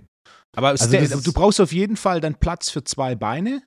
Aber 0.56 0.70
also 0.70 0.88
du 1.22 1.34
brauchst 1.34 1.60
auf 1.60 1.74
jeden 1.74 1.98
Fall 1.98 2.22
dann 2.22 2.36
Platz 2.36 2.70
für 2.70 2.84
zwei 2.84 3.16
Beine. 3.16 3.64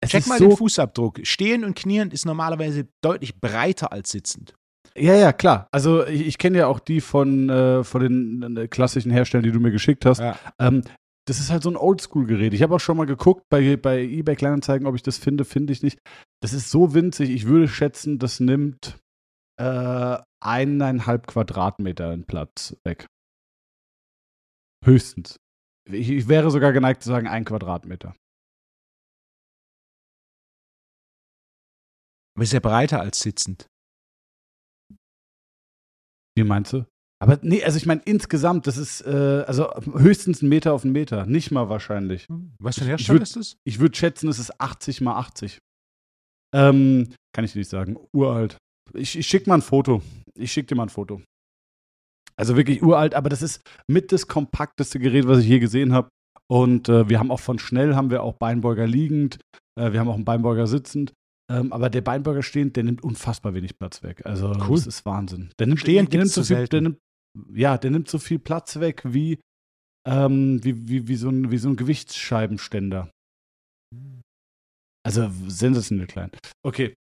Es 0.00 0.10
Check 0.10 0.26
mal 0.26 0.38
so 0.38 0.48
den 0.48 0.56
Fußabdruck. 0.56 1.20
Stehen 1.24 1.64
und 1.64 1.76
knien 1.76 2.10
ist 2.10 2.24
normalerweise 2.24 2.88
deutlich 3.02 3.40
breiter 3.40 3.92
als 3.92 4.10
sitzend. 4.10 4.54
Ja, 4.96 5.14
ja, 5.14 5.32
klar. 5.32 5.68
Also 5.72 6.06
ich, 6.06 6.26
ich 6.26 6.38
kenne 6.38 6.58
ja 6.58 6.66
auch 6.66 6.80
die 6.80 7.00
von, 7.00 7.48
äh, 7.48 7.84
von 7.84 8.00
den 8.00 8.56
äh, 8.56 8.68
klassischen 8.68 9.10
Herstellern, 9.10 9.44
die 9.44 9.52
du 9.52 9.60
mir 9.60 9.70
geschickt 9.70 10.04
hast. 10.04 10.18
Ja. 10.18 10.38
Ähm, 10.58 10.82
das 11.28 11.38
ist 11.38 11.50
halt 11.50 11.62
so 11.62 11.70
ein 11.70 11.76
Oldschool-Gerät. 11.76 12.52
Ich 12.52 12.62
habe 12.62 12.74
auch 12.74 12.80
schon 12.80 12.96
mal 12.96 13.06
geguckt 13.06 13.44
bei, 13.48 13.76
bei 13.76 14.02
eBay 14.02 14.34
Kleinanzeigen, 14.34 14.86
ob 14.86 14.94
ich 14.96 15.02
das 15.02 15.18
finde, 15.18 15.44
finde 15.44 15.72
ich 15.72 15.82
nicht. 15.82 15.98
Das 16.42 16.52
ist 16.52 16.70
so 16.70 16.94
winzig, 16.94 17.30
ich 17.30 17.46
würde 17.46 17.68
schätzen, 17.68 18.18
das 18.18 18.40
nimmt 18.40 18.98
äh, 19.60 20.18
eineinhalb 20.42 21.26
Quadratmeter 21.26 22.12
in 22.12 22.24
Platz 22.24 22.76
weg. 22.84 23.06
Höchstens. 24.84 25.36
Ich, 25.88 26.10
ich 26.10 26.28
wäre 26.28 26.50
sogar 26.50 26.72
geneigt 26.72 27.02
zu 27.02 27.08
sagen, 27.08 27.28
ein 27.28 27.44
Quadratmeter. 27.44 28.16
Aber 32.34 32.42
ist 32.42 32.52
ja 32.52 32.60
breiter 32.60 33.00
als 33.00 33.20
sitzend. 33.20 33.66
Wie 36.36 36.44
meinst 36.44 36.72
du? 36.72 36.86
Aber 37.22 37.38
nee, 37.42 37.62
also 37.62 37.76
ich 37.76 37.86
meine 37.86 38.02
insgesamt, 38.04 38.66
das 38.66 38.76
ist 38.76 39.02
äh, 39.02 39.44
also 39.46 39.72
höchstens 39.94 40.42
ein 40.42 40.48
Meter 40.48 40.72
auf 40.72 40.82
einen 40.82 40.92
Meter, 40.92 41.24
nicht 41.24 41.52
mal 41.52 41.68
wahrscheinlich. 41.68 42.26
Was 42.58 42.78
für 42.78 42.80
ein 42.84 42.88
Hersteller 42.88 43.22
ist 43.22 43.36
das? 43.36 43.56
Ich 43.62 43.78
würde 43.78 43.96
schätzen, 43.96 44.28
es 44.28 44.40
ist 44.40 44.60
80 44.60 45.02
mal 45.02 45.16
80. 45.16 45.58
Ähm, 46.52 47.14
kann 47.32 47.44
ich 47.44 47.52
dir 47.52 47.60
nicht 47.60 47.70
sagen. 47.70 47.96
Uralt. 48.12 48.56
Ich, 48.92 49.16
ich 49.16 49.24
schicke 49.24 49.48
mal 49.48 49.54
ein 49.54 49.62
Foto. 49.62 50.02
Ich 50.34 50.50
schicke 50.50 50.66
dir 50.66 50.74
mal 50.74 50.86
ein 50.86 50.88
Foto. 50.88 51.22
Also 52.34 52.56
wirklich 52.56 52.82
uralt, 52.82 53.14
aber 53.14 53.28
das 53.28 53.40
ist 53.40 53.60
mit 53.86 54.10
das 54.10 54.26
kompakteste 54.26 54.98
Gerät, 54.98 55.28
was 55.28 55.38
ich 55.38 55.46
je 55.46 55.60
gesehen 55.60 55.92
habe. 55.92 56.08
Und 56.50 56.88
äh, 56.88 57.08
wir 57.08 57.20
haben 57.20 57.30
auch 57.30 57.38
von 57.38 57.60
Schnell 57.60 57.94
haben 57.94 58.10
wir 58.10 58.24
auch 58.24 58.34
Beinbeuger 58.34 58.88
liegend. 58.88 59.38
Äh, 59.78 59.92
wir 59.92 60.00
haben 60.00 60.08
auch 60.08 60.16
einen 60.16 60.24
Beinbeuger 60.24 60.66
sitzend. 60.66 61.12
Ähm, 61.48 61.72
aber 61.72 61.88
der 61.88 62.00
Beinbeuger 62.00 62.42
stehend, 62.42 62.74
der 62.74 62.82
nimmt 62.82 63.04
unfassbar 63.04 63.54
wenig 63.54 63.78
Platz 63.78 64.02
weg. 64.02 64.26
Also 64.26 64.48
cool. 64.48 64.76
das 64.76 64.88
ist 64.88 65.06
Wahnsinn. 65.06 65.50
Der 65.60 65.68
nimmt, 65.68 65.78
stehend 65.78 66.12
der 66.12 66.18
nimmt 66.18 66.32
so 66.32 66.42
viel, 66.42 66.66
der 66.66 66.80
nimmt, 66.80 66.98
ja, 67.52 67.78
der 67.78 67.90
nimmt 67.90 68.08
so 68.08 68.18
viel 68.18 68.38
Platz 68.38 68.78
weg 68.80 69.02
wie, 69.04 69.40
ähm, 70.06 70.62
wie, 70.64 70.88
wie, 70.88 71.08
wie, 71.08 71.16
so 71.16 71.28
ein, 71.28 71.50
wie 71.50 71.58
so 71.58 71.68
ein 71.68 71.76
Gewichtsscheibenständer. 71.76 73.10
Also 75.04 75.30
sensationell 75.48 76.06
klein. 76.06 76.30
Okay. 76.64 76.94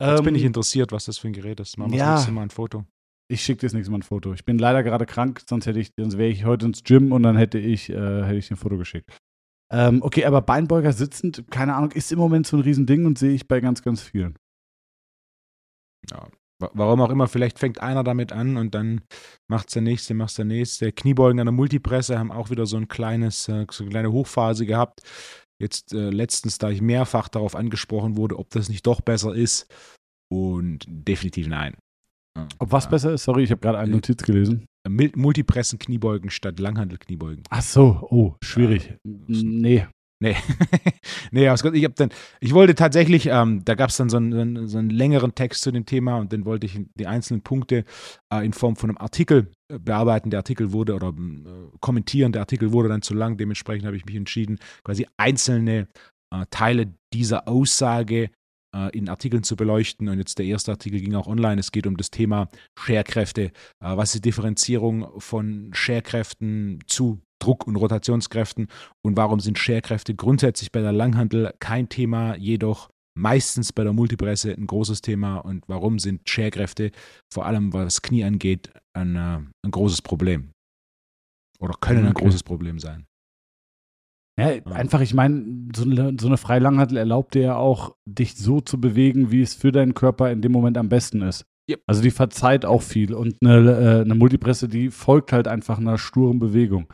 Jetzt 0.00 0.18
Ähm, 0.18 0.24
bin 0.24 0.34
ich 0.34 0.44
interessiert, 0.44 0.92
was 0.92 1.04
das 1.04 1.18
für 1.18 1.28
ein 1.28 1.32
Gerät 1.32 1.60
ist. 1.60 1.78
Machen 1.78 1.92
wir 1.92 1.98
ja. 1.98 2.12
das 2.12 2.20
nächste 2.20 2.32
Mal 2.32 2.42
ein 2.42 2.50
Foto. 2.50 2.84
Ich 3.30 3.42
schicke 3.42 3.60
dir 3.60 3.66
das 3.66 3.74
nächste 3.74 3.90
Mal 3.90 3.98
ein 3.98 4.02
Foto. 4.02 4.34
Ich 4.34 4.44
bin 4.44 4.58
leider 4.58 4.82
gerade 4.82 5.06
krank, 5.06 5.42
sonst 5.48 5.66
hätte 5.66 5.80
ich, 5.80 5.90
sonst 5.98 6.18
wäre 6.18 6.28
ich 6.28 6.44
heute 6.44 6.66
ins 6.66 6.84
Gym 6.84 7.12
und 7.12 7.22
dann 7.22 7.36
hätte 7.36 7.58
ich, 7.58 7.90
äh, 7.90 8.24
hätte 8.24 8.36
ich 8.36 8.48
dir 8.48 8.54
ein 8.54 8.58
Foto 8.58 8.76
geschickt. 8.76 9.10
Ähm, 9.72 10.02
okay, 10.02 10.24
aber 10.24 10.42
Beinbeuger 10.42 10.92
sitzend, 10.92 11.44
keine 11.50 11.74
Ahnung, 11.74 11.90
ist 11.92 12.12
im 12.12 12.18
Moment 12.18 12.46
so 12.46 12.56
ein 12.56 12.62
Riesending 12.62 13.06
und 13.06 13.18
sehe 13.18 13.32
ich 13.32 13.48
bei 13.48 13.60
ganz, 13.60 13.82
ganz 13.82 14.02
vielen. 14.02 14.36
Ja. 16.10 16.28
Wa- 16.60 16.70
Warum 16.74 17.00
auch 17.00 17.10
immer, 17.10 17.26
vielleicht 17.28 17.58
fängt 17.58 17.80
einer 17.80 18.04
damit 18.04 18.32
an 18.32 18.56
und 18.56 18.74
dann 18.74 19.00
macht 19.50 19.74
der 19.74 19.82
nächste, 19.82 20.14
macht 20.14 20.36
der 20.38 20.44
nächste. 20.44 20.92
Kniebeugen 20.92 21.40
an 21.40 21.46
der 21.46 21.52
Multipresse 21.52 22.18
haben 22.18 22.30
auch 22.32 22.50
wieder 22.50 22.66
so 22.66 22.76
ein 22.76 22.88
kleines, 22.88 23.48
äh, 23.48 23.66
so 23.70 23.84
eine 23.84 23.90
kleine 23.90 24.12
Hochphase 24.12 24.66
gehabt. 24.66 25.02
Jetzt 25.60 25.92
äh, 25.94 26.10
letztens, 26.10 26.58
da 26.58 26.70
ich 26.70 26.80
mehrfach 26.82 27.28
darauf 27.28 27.54
angesprochen 27.54 28.16
wurde, 28.16 28.38
ob 28.38 28.50
das 28.50 28.68
nicht 28.68 28.86
doch 28.86 29.00
besser 29.00 29.34
ist. 29.34 29.66
Und 30.32 30.84
definitiv 30.88 31.46
nein. 31.48 31.76
Ja. 32.36 32.48
Ob 32.58 32.72
was 32.72 32.84
Ja. 32.84 32.90
besser 32.90 33.12
ist? 33.12 33.24
Sorry, 33.24 33.44
ich 33.44 33.50
habe 33.50 33.60
gerade 33.60 33.78
eine 33.78 33.92
Äh, 33.92 33.94
Notiz 33.94 34.22
gelesen. 34.24 34.66
Multipressen 34.88 35.78
Kniebeugen 35.78 36.30
statt 36.30 36.58
Langhandel-Kniebeugen. 36.60 37.44
Ach 37.50 37.62
so, 37.62 38.06
oh, 38.10 38.34
schwierig. 38.42 38.94
Nee. 39.04 39.86
Nee, 40.20 40.36
nee, 41.32 41.48
aus 41.48 41.62
Gott, 41.62 41.74
ich 41.74 41.84
habe 41.84 41.94
dann, 41.94 42.10
ich 42.40 42.54
wollte 42.54 42.74
tatsächlich, 42.74 43.26
ähm, 43.26 43.64
da 43.64 43.74
gab 43.74 43.90
es 43.90 43.96
dann 43.96 44.08
so 44.08 44.16
einen, 44.16 44.68
so, 44.68 44.78
einen, 44.78 44.90
längeren 44.90 45.34
Text 45.34 45.62
zu 45.62 45.72
dem 45.72 45.86
Thema 45.86 46.18
und 46.18 46.32
dann 46.32 46.44
wollte 46.44 46.66
ich 46.66 46.78
die 46.94 47.06
einzelnen 47.06 47.42
Punkte 47.42 47.84
äh, 48.32 48.44
in 48.44 48.52
Form 48.52 48.76
von 48.76 48.90
einem 48.90 48.98
Artikel 48.98 49.50
äh, 49.68 49.78
bearbeiten. 49.78 50.30
Der 50.30 50.38
Artikel 50.38 50.72
wurde 50.72 50.94
oder 50.94 51.08
äh, 51.08 51.76
kommentieren, 51.80 52.32
der 52.32 52.42
Artikel 52.42 52.72
wurde 52.72 52.88
dann 52.88 53.02
zu 53.02 53.14
lang, 53.14 53.36
dementsprechend 53.36 53.86
habe 53.86 53.96
ich 53.96 54.06
mich 54.06 54.14
entschieden, 54.14 54.58
quasi 54.84 55.06
einzelne 55.16 55.88
äh, 56.32 56.46
Teile 56.50 56.94
dieser 57.12 57.48
Aussage 57.48 58.30
äh, 58.74 58.96
in 58.96 59.08
Artikeln 59.08 59.42
zu 59.42 59.56
beleuchten. 59.56 60.08
Und 60.08 60.18
jetzt 60.18 60.38
der 60.38 60.46
erste 60.46 60.72
Artikel 60.72 61.00
ging 61.00 61.14
auch 61.14 61.26
online. 61.26 61.60
Es 61.60 61.72
geht 61.72 61.86
um 61.86 61.96
das 61.96 62.10
Thema 62.10 62.48
Scherkräfte. 62.78 63.42
Äh, 63.42 63.50
was 63.80 64.14
ist 64.14 64.24
die 64.24 64.28
Differenzierung 64.28 65.20
von 65.20 65.70
Scherkräften 65.74 66.80
zu 66.86 67.20
Druck- 67.44 67.66
und 67.66 67.76
Rotationskräften 67.76 68.68
und 69.04 69.16
warum 69.16 69.40
sind 69.40 69.58
Scherkräfte 69.58 70.14
grundsätzlich 70.14 70.72
bei 70.72 70.80
der 70.80 70.92
Langhantel 70.92 71.52
kein 71.58 71.88
Thema, 71.88 72.36
jedoch 72.36 72.90
meistens 73.16 73.72
bei 73.72 73.84
der 73.84 73.92
Multipresse 73.92 74.52
ein 74.52 74.66
großes 74.66 75.00
Thema 75.02 75.36
und 75.38 75.64
warum 75.68 75.98
sind 75.98 76.28
Scherkräfte, 76.28 76.90
vor 77.32 77.46
allem 77.46 77.72
was 77.72 77.84
das 77.84 78.02
Knie 78.02 78.24
angeht, 78.24 78.72
ein, 78.96 79.16
äh, 79.16 79.38
ein 79.64 79.70
großes 79.70 80.02
Problem 80.02 80.50
oder 81.60 81.74
können 81.80 82.06
ein 82.06 82.10
Okay. 82.12 82.24
großes 82.24 82.42
Problem 82.42 82.78
sein. 82.78 83.06
Ja, 84.36 84.48
einfach, 84.72 85.00
ich 85.00 85.14
meine, 85.14 85.68
so 85.76 85.84
eine, 85.84 86.16
so 86.20 86.26
eine 86.26 86.36
Freilanghantel 86.38 86.96
erlaubt 86.98 87.34
dir 87.34 87.42
ja 87.42 87.56
auch, 87.56 87.94
dich 88.04 88.34
so 88.34 88.60
zu 88.60 88.80
bewegen, 88.80 89.30
wie 89.30 89.42
es 89.42 89.54
für 89.54 89.70
deinen 89.70 89.94
Körper 89.94 90.32
in 90.32 90.42
dem 90.42 90.50
Moment 90.50 90.76
am 90.76 90.88
besten 90.88 91.22
ist. 91.22 91.44
Yep. 91.70 91.82
Also 91.86 92.02
die 92.02 92.10
verzeiht 92.10 92.64
auch 92.64 92.82
viel 92.82 93.14
und 93.14 93.36
eine, 93.40 93.70
äh, 93.70 94.00
eine 94.00 94.14
Multipresse, 94.16 94.68
die 94.68 94.90
folgt 94.90 95.32
halt 95.32 95.46
einfach 95.46 95.78
einer 95.78 95.98
sturen 95.98 96.40
Bewegung. 96.40 96.92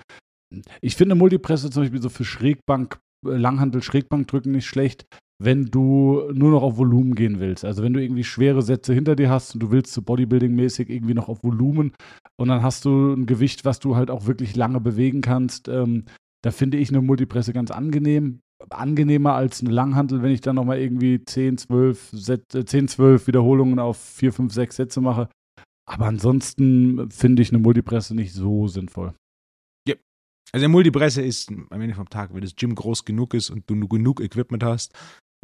Ich 0.80 0.97
finde 0.97 1.14
Multipresse 1.14 1.71
zum 1.71 1.83
Beispiel 1.83 2.02
so 2.02 2.09
für 2.09 2.25
Schrägbank, 2.25 2.99
äh, 3.26 3.37
Langhantel, 3.37 3.83
Schrägbankdrücken 3.83 4.52
nicht 4.52 4.66
schlecht, 4.66 5.07
wenn 5.42 5.66
du 5.66 6.30
nur 6.33 6.50
noch 6.50 6.62
auf 6.62 6.76
Volumen 6.76 7.14
gehen 7.14 7.40
willst. 7.40 7.64
Also 7.64 7.83
wenn 7.83 7.95
du 7.95 8.02
irgendwie 8.02 8.25
schwere 8.25 8.62
Sätze 8.62 8.92
hinter 8.92 9.16
dir 9.16 9.30
hast 9.30 9.54
und 9.54 9.61
du 9.61 9.71
willst 9.71 9.92
so 9.92 10.02
Bodybuilding-mäßig 10.02 10.90
irgendwie 10.90 11.14
noch 11.14 11.28
auf 11.28 11.42
Volumen 11.42 11.92
und 12.37 12.49
dann 12.49 12.62
hast 12.62 12.85
du 12.85 13.14
ein 13.14 13.26
Gewicht, 13.26 13.64
was 13.64 13.78
du 13.78 13.97
halt 13.97 14.11
auch 14.11 14.26
wirklich 14.26 14.54
lange 14.54 14.80
bewegen 14.80 15.23
kannst, 15.23 15.69
ähm, 15.69 16.04
da 16.42 16.50
finde 16.50 16.78
ich 16.78 16.90
eine 16.90 17.02
Multipresse 17.02 17.52
ganz 17.52 17.71
angenehm. 17.71 18.40
Angenehmer 18.69 19.35
als 19.35 19.62
eine 19.62 19.71
Langhantel, 19.71 20.23
wenn 20.23 20.33
ich 20.33 20.42
dann 20.42 20.57
nochmal 20.57 20.78
irgendwie 20.78 21.25
10, 21.25 21.57
12, 21.57 22.11
Sätze, 22.12 22.64
10, 22.66 22.88
12 22.88 23.26
Wiederholungen 23.26 23.78
auf 23.78 23.97
4, 23.97 24.35
5, 24.35 24.52
6 24.52 24.76
Sätze 24.76 25.00
mache. 25.00 25.30
Aber 25.88 26.07
ansonsten 26.07 27.11
finde 27.11 27.40
ich 27.40 27.50
eine 27.50 27.59
Multipresse 27.59 28.14
nicht 28.14 28.35
so 28.35 28.69
sinnvoll. 28.69 29.14
Also 30.52 30.64
eine 30.64 30.73
Multipresse 30.73 31.23
ist 31.23 31.50
am 31.50 31.80
Ende 31.80 31.95
vom 31.95 32.09
Tag, 32.09 32.35
wenn 32.35 32.40
das 32.40 32.57
Gym 32.57 32.75
groß 32.75 33.04
genug 33.04 33.35
ist 33.35 33.50
und 33.50 33.69
du 33.71 33.87
genug 33.88 34.21
Equipment 34.21 34.62
hast 34.64 34.92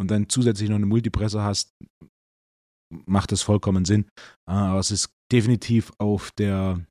und 0.01 0.11
dann 0.11 0.29
zusätzlich 0.29 0.69
noch 0.69 0.77
eine 0.77 0.87
Multipresse 0.87 1.43
hast, 1.43 1.73
macht 3.07 3.33
das 3.33 3.43
vollkommen 3.43 3.85
Sinn. 3.85 4.07
Äh, 4.49 4.53
Aber 4.53 4.81
es 4.81 4.91
ist 4.91 5.11
definitiv 5.33 5.93
auf 5.99 6.31
der, 6.39 6.85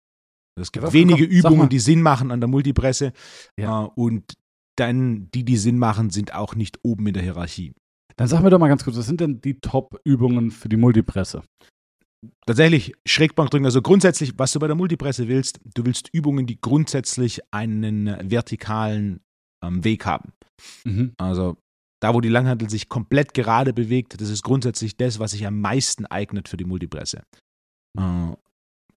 es 0.59 0.71
gibt 0.71 0.85
Ja, 0.85 0.93
wenige 0.93 1.27
komm. 1.27 1.37
Übungen, 1.37 1.69
die 1.69 1.79
Sinn 1.79 2.01
machen 2.01 2.31
an 2.31 2.39
der 2.41 2.47
Multipresse 2.49 3.13
Ja. 3.59 3.85
Äh, 3.85 3.89
und 3.95 4.33
dann 4.77 5.29
die, 5.31 5.45
die 5.45 5.57
Sinn 5.57 5.77
machen, 5.79 6.09
sind 6.09 6.33
auch 6.33 6.55
nicht 6.55 6.79
oben 6.83 7.07
in 7.07 7.13
der 7.13 7.23
Hierarchie. 7.23 7.73
Dann 8.17 8.27
sag 8.27 8.41
mir 8.43 8.49
doch 8.49 8.59
mal 8.59 8.67
ganz 8.67 8.83
kurz, 8.83 8.97
was 8.97 9.05
sind 9.05 9.19
denn 9.21 9.39
die 9.41 9.59
Top-Übungen 9.59 10.51
für 10.51 10.67
die 10.69 10.77
Multipresse? 10.77 11.43
Tatsächlich 12.45 12.93
Schrägbankdrücken, 13.05 13.65
also 13.65 13.81
grundsätzlich, 13.81 14.33
was 14.37 14.51
du 14.51 14.59
bei 14.59 14.67
der 14.67 14.75
Multipresse 14.75 15.27
willst, 15.27 15.59
du 15.73 15.85
willst 15.85 16.09
Übungen, 16.11 16.47
die 16.47 16.59
grundsätzlich 16.59 17.41
einen 17.51 18.07
vertikalen 18.29 19.21
ähm, 19.63 19.83
Weg 19.83 20.05
haben. 20.05 20.33
Mhm. 20.85 21.13
Also 21.17 21.57
da, 22.01 22.13
wo 22.13 22.21
die 22.21 22.29
Langhantel 22.29 22.69
sich 22.69 22.89
komplett 22.89 23.33
gerade 23.33 23.73
bewegt, 23.73 24.19
das 24.19 24.29
ist 24.29 24.43
grundsätzlich 24.43 24.97
das, 24.97 25.19
was 25.19 25.31
sich 25.31 25.45
am 25.45 25.59
meisten 25.61 26.05
eignet 26.05 26.49
für 26.49 26.57
die 26.57 26.65
Multipresse. 26.65 27.23
Äh, 27.97 28.33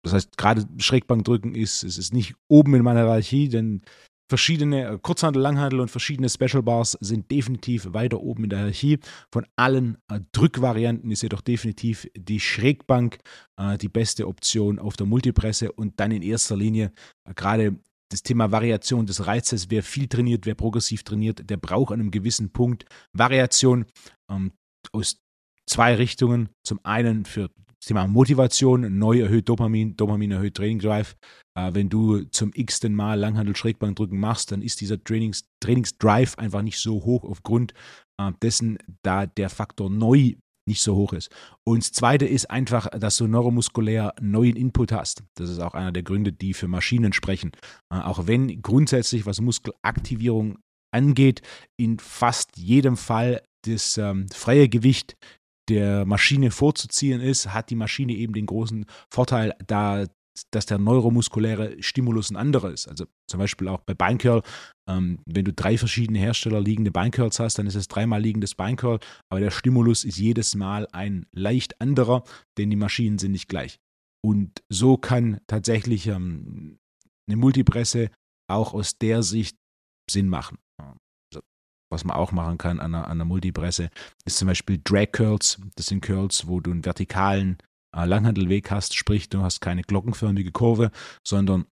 Das 0.03 0.13
heißt, 0.13 0.39
gerade 0.39 0.67
Schrägbankdrücken 0.79 1.55
ist, 1.55 1.83
es 1.83 1.99
ist 1.99 2.15
nicht 2.15 2.35
oben 2.49 2.75
in 2.75 2.83
meiner 2.83 3.01
Hierarchie, 3.01 3.49
denn 3.49 3.83
verschiedene 4.29 4.87
äh, 4.87 4.99
Kurzhandel, 5.01 5.43
Langhandel 5.43 5.81
und 5.81 5.91
verschiedene 5.91 6.29
Special 6.29 6.63
Bars 6.63 6.97
sind 7.01 7.31
definitiv 7.31 7.93
weiter 7.93 8.21
oben 8.21 8.45
in 8.45 8.51
der 8.51 8.59
Hierarchie. 8.61 8.99
Von 9.33 9.47
allen 9.57 9.99
äh, 10.09 10.21
Drückvarianten 10.33 11.11
ist 11.11 11.23
jedoch 11.23 11.41
definitiv 11.41 12.09
die 12.17 12.41
Schrägbank 12.41 13.19
äh, 13.57 13.79
die 13.79 13.89
beste 13.89 14.29
Option 14.29 14.79
auf 14.79 14.97
der 14.97 15.07
Multipresse 15.07 15.73
und 15.73 15.99
dann 16.01 16.11
in 16.11 16.23
erster 16.23 16.57
Linie 16.57 16.93
gerade 17.35 17.77
das 18.11 18.23
Thema 18.23 18.51
Variation 18.51 19.07
des 19.07 19.27
Reizes. 19.27 19.71
Wer 19.71 19.83
viel 19.83 20.09
trainiert, 20.09 20.47
wer 20.47 20.55
progressiv 20.55 21.03
trainiert, 21.03 21.49
der 21.49 21.57
braucht 21.59 21.93
an 21.93 22.01
einem 22.01 22.11
gewissen 22.11 22.51
Punkt 22.51 22.85
Variation 23.13 23.87
ähm, 24.31 24.53
aus 24.93 25.21
zwei 25.67 25.95
Richtungen. 25.95 26.49
Zum 26.63 26.81
einen 26.85 27.25
für 27.25 27.51
Thema 27.87 28.07
Motivation, 28.07 28.99
neu 28.99 29.21
erhöht 29.21 29.49
Dopamin, 29.49 29.97
Dopamin 29.97 30.33
erhöht 30.33 30.55
Training 30.55 30.79
Drive. 30.79 31.17
Äh, 31.57 31.75
wenn 31.75 31.89
du 31.89 32.25
zum 32.25 32.51
x-ten 32.55 32.95
Mal 32.95 33.19
Langhandel 33.19 33.57
Schrägbankdrücken 33.57 34.19
machst, 34.19 34.53
dann 34.53 34.63
ist 34.63 34.81
dieser 34.81 35.03
Trainings, 35.03 35.45
Trainingsdrive 35.61 36.37
einfach 36.39 36.63
nicht 36.63 36.79
so 36.79 37.05
hoch 37.05 37.25
aufgrund 37.25 37.73
äh, 38.21 38.33
dessen, 38.43 38.79
da 39.03 39.27
der 39.27 39.49
Faktor 39.49 39.91
neu 39.91 40.35
nicht 40.69 40.83
so 40.83 40.95
hoch 40.95 41.15
ist. 41.15 41.31
Und 41.65 41.83
das 41.83 41.93
Zweite 41.93 42.27
ist 42.27 42.51
einfach, 42.51 42.89
dass 42.91 43.17
du 43.17 43.27
neuromuskulär 43.27 44.15
neuen 44.21 44.55
Input 44.55 44.93
hast. 44.93 45.25
Das 45.35 45.49
ist 45.49 45.61
auch 45.61 45.75
einer 45.75 45.93
der 45.93 46.03
Gründe, 46.03 46.33
die 46.33 46.55
für 46.55 46.69
Maschinen 46.69 47.13
sprechen. 47.13 47.53
Äh, 47.93 48.01
auch 48.01 48.27
wenn 48.27 48.63
grundsätzlich, 48.63 49.27
was 49.27 49.41
Muskelaktivierung 49.41 50.59
angeht, 50.95 51.43
in 51.77 51.99
fast 51.99 52.57
jedem 52.57 52.97
Fall 52.97 53.43
das 53.67 53.99
ähm, 53.99 54.27
freie 54.33 54.69
Gewicht 54.69 55.17
der 55.69 56.05
Maschine 56.05 56.51
vorzuziehen 56.51 57.21
ist, 57.21 57.53
hat 57.53 57.71
die 57.71 57.77
Maschine 57.77 58.13
eben 58.13 58.33
den 58.33 58.47
großen 58.47 58.87
Vorteil, 59.11 59.55
da 59.67 60.07
dass 60.51 60.67
der 60.67 60.79
neuromuskuläre 60.79 61.83
Stimulus 61.83 62.31
ein 62.31 62.37
anderer 62.37 62.71
ist. 62.71 62.89
Also 62.89 63.07
zum 63.27 63.39
Beispiel 63.39 63.69
auch 63.69 63.81
bei 63.81 63.95
Beincurl, 63.95 64.43
ähm, 64.89 65.19
wenn 65.27 65.45
du 65.45 65.53
drei 65.53 65.77
verschiedene 65.79 66.19
Hersteller 66.19 66.61
liegende 66.61 66.91
Beincurls 66.91 67.41
hast, 67.41 67.59
dann 67.59 67.67
ist 67.67 67.75
es 67.75 67.89
dreimal 67.89 68.23
liegendes 68.23 68.55
Beincurl, 68.55 69.01
aber 69.31 69.41
der 69.41 69.51
Stimulus 69.51 70.05
ist 70.05 70.19
jedes 70.19 70.55
Mal 70.55 70.87
ein 70.93 71.27
leicht 71.33 71.81
anderer, 71.81 72.25
denn 72.57 72.71
die 72.71 72.77
Maschinen 72.77 73.19
sind 73.19 73.33
nicht 73.33 73.49
gleich. 73.49 73.81
Und 74.25 74.63
so 74.69 74.97
kann 74.97 75.41
tatsächlich 75.47 76.07
ähm, 76.07 76.79
eine 77.29 77.37
Multipresse 77.37 78.11
auch 78.49 78.75
aus 78.75 78.99
der 78.99 79.23
Sicht 79.23 79.57
Sinn 80.11 80.29
machen. 80.29 80.59
Was 81.91 82.05
man 82.05 82.17
auch 82.17 82.33
machen 82.33 82.59
kann 82.59 82.81
an 82.81 82.95
einer, 82.95 83.05
an 83.07 83.13
einer 83.13 83.25
Multipresse, 83.25 83.91
ist 84.25 84.39
zum 84.39 84.49
Beispiel 84.49 84.81
Drag 84.83 85.13
Curls. 85.13 85.61
Das 85.77 85.87
sind 85.87 86.03
Curls, 86.03 86.47
wo 86.47 86.61
du 86.61 86.71
einen 86.71 86.85
vertikalen 86.85 87.59
äh, 87.97 88.05
Langhandelweg 88.05 88.71
hast, 88.71 88.95
sprich, 88.95 89.29
du 89.29 89.43
hast 89.43 89.61
keine 89.61 89.83
glockenförmige 89.83 90.53
Kurve, 90.53 90.91
sondern 91.27 91.67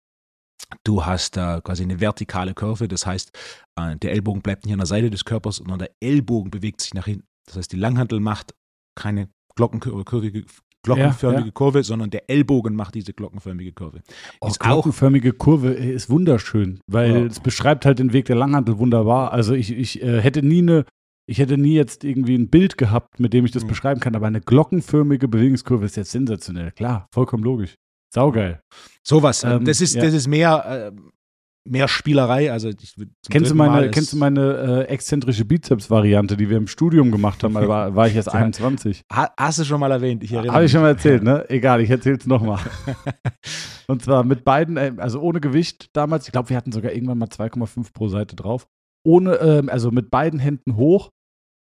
du 0.83 1.05
hast 1.05 1.37
äh, 1.37 1.61
quasi 1.61 1.83
eine 1.83 1.99
vertikale 1.99 2.53
Kurve. 2.53 2.87
Das 2.87 3.05
heißt, 3.05 3.37
äh, 3.77 3.97
der 3.97 4.11
Ellbogen 4.11 4.41
bleibt 4.41 4.65
nicht 4.65 4.73
an 4.73 4.79
der 4.79 4.87
Seite 4.87 5.09
des 5.09 5.25
Körpers, 5.25 5.57
sondern 5.57 5.79
der 5.79 5.91
Ellbogen 5.99 6.51
bewegt 6.51 6.81
sich 6.81 6.93
nach 6.93 7.05
hinten. 7.05 7.27
Das 7.47 7.57
heißt, 7.57 7.71
die 7.71 7.77
Langhantel 7.77 8.19
macht 8.19 8.55
keine 8.97 9.29
glockenkurvige, 9.55 10.45
glockenförmige 10.85 11.41
Ja, 11.41 11.45
ja. 11.47 11.51
Kurve, 11.51 11.83
sondern 11.83 12.09
der 12.09 12.29
Ellbogen 12.29 12.75
macht 12.75 12.95
diese 12.95 13.13
glockenförmige 13.13 13.73
Kurve. 13.73 14.01
Oh, 14.41 14.47
Ist 14.47 14.61
auch- 14.61 14.65
glockenförmige 14.65 15.33
Kurve 15.33 15.75
äh, 15.77 15.91
ist 15.93 16.09
wunderschön, 16.09 16.79
weil 16.87 17.11
Ja. 17.11 17.25
es 17.25 17.39
beschreibt 17.39 17.85
halt 17.85 17.99
den 17.99 18.13
Weg 18.13 18.25
der 18.25 18.35
Langhantel 18.37 18.77
wunderbar. 18.77 19.33
Also 19.33 19.53
ich, 19.53 19.71
ich 19.73 20.01
äh, 20.01 20.21
hätte 20.21 20.41
nie 20.43 20.59
eine, 20.59 20.85
ich 21.27 21.39
hätte 21.39 21.57
nie 21.57 21.73
jetzt 21.73 22.03
irgendwie 22.03 22.35
ein 22.35 22.49
Bild 22.49 22.77
gehabt, 22.77 23.19
mit 23.19 23.33
dem 23.33 23.45
ich 23.45 23.51
das 23.51 23.63
Mhm. 23.63 23.67
beschreiben 23.69 23.99
kann, 23.99 24.15
aber 24.15 24.27
eine 24.27 24.41
glockenförmige 24.41 25.27
Bewegungskurve 25.27 25.85
ist 25.85 25.97
jetzt 25.97 26.11
sensationell. 26.11 26.71
Klar, 26.71 27.07
vollkommen 27.13 27.43
logisch. 27.43 27.75
Saugeil. 28.13 28.61
Sowas. 29.03 29.43
Ähm, 29.43 29.65
das, 29.65 29.81
ist, 29.81 29.95
ja. 29.95 30.01
das 30.03 30.13
ist 30.13 30.27
mehr, 30.27 30.91
äh, 30.93 31.01
mehr 31.65 31.87
Spielerei. 31.87 32.51
Also 32.51 32.69
ich, 32.69 32.95
kennst, 33.29 33.51
du 33.51 33.55
meine, 33.55 33.89
kennst 33.89 34.13
du 34.13 34.17
meine 34.17 34.85
äh, 34.87 34.91
exzentrische 34.91 35.45
Bizeps-Variante, 35.45 36.37
die 36.37 36.49
wir 36.49 36.57
im 36.57 36.67
Studium 36.67 37.11
gemacht 37.11 37.43
haben? 37.43 37.55
Da 37.55 37.67
war, 37.67 37.95
war 37.95 38.07
ich 38.07 38.13
jetzt 38.13 38.29
21. 38.29 39.03
Ha, 39.11 39.33
hast 39.37 39.59
du 39.59 39.63
schon 39.63 39.79
mal 39.79 39.91
erwähnt? 39.91 40.23
Ich 40.23 40.31
erinnere 40.31 40.53
Habe 40.53 40.65
ich 40.65 40.71
schon 40.71 40.81
mal 40.81 40.89
erzählt, 40.89 41.23
ne? 41.23 41.45
Egal, 41.49 41.81
ich 41.81 41.89
erzähle 41.89 42.17
es 42.17 42.25
nochmal. 42.25 42.59
Und 43.87 44.03
zwar 44.03 44.23
mit 44.23 44.43
beiden, 44.43 44.77
äh, 44.77 44.93
also 44.97 45.21
ohne 45.21 45.39
Gewicht 45.39 45.89
damals. 45.93 46.25
Ich 46.25 46.31
glaube, 46.31 46.49
wir 46.49 46.57
hatten 46.57 46.71
sogar 46.71 46.91
irgendwann 46.91 47.17
mal 47.17 47.27
2,5 47.27 47.93
pro 47.93 48.07
Seite 48.07 48.35
drauf. 48.35 48.67
Ohne, 49.03 49.35
äh, 49.35 49.63
also 49.69 49.91
mit 49.91 50.09
beiden 50.11 50.39
Händen 50.39 50.75
hoch 50.75 51.11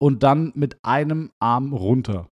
und 0.01 0.24
dann 0.24 0.51
mit 0.55 0.77
einem 0.83 1.31
Arm 1.39 1.74
runter. 1.74 2.29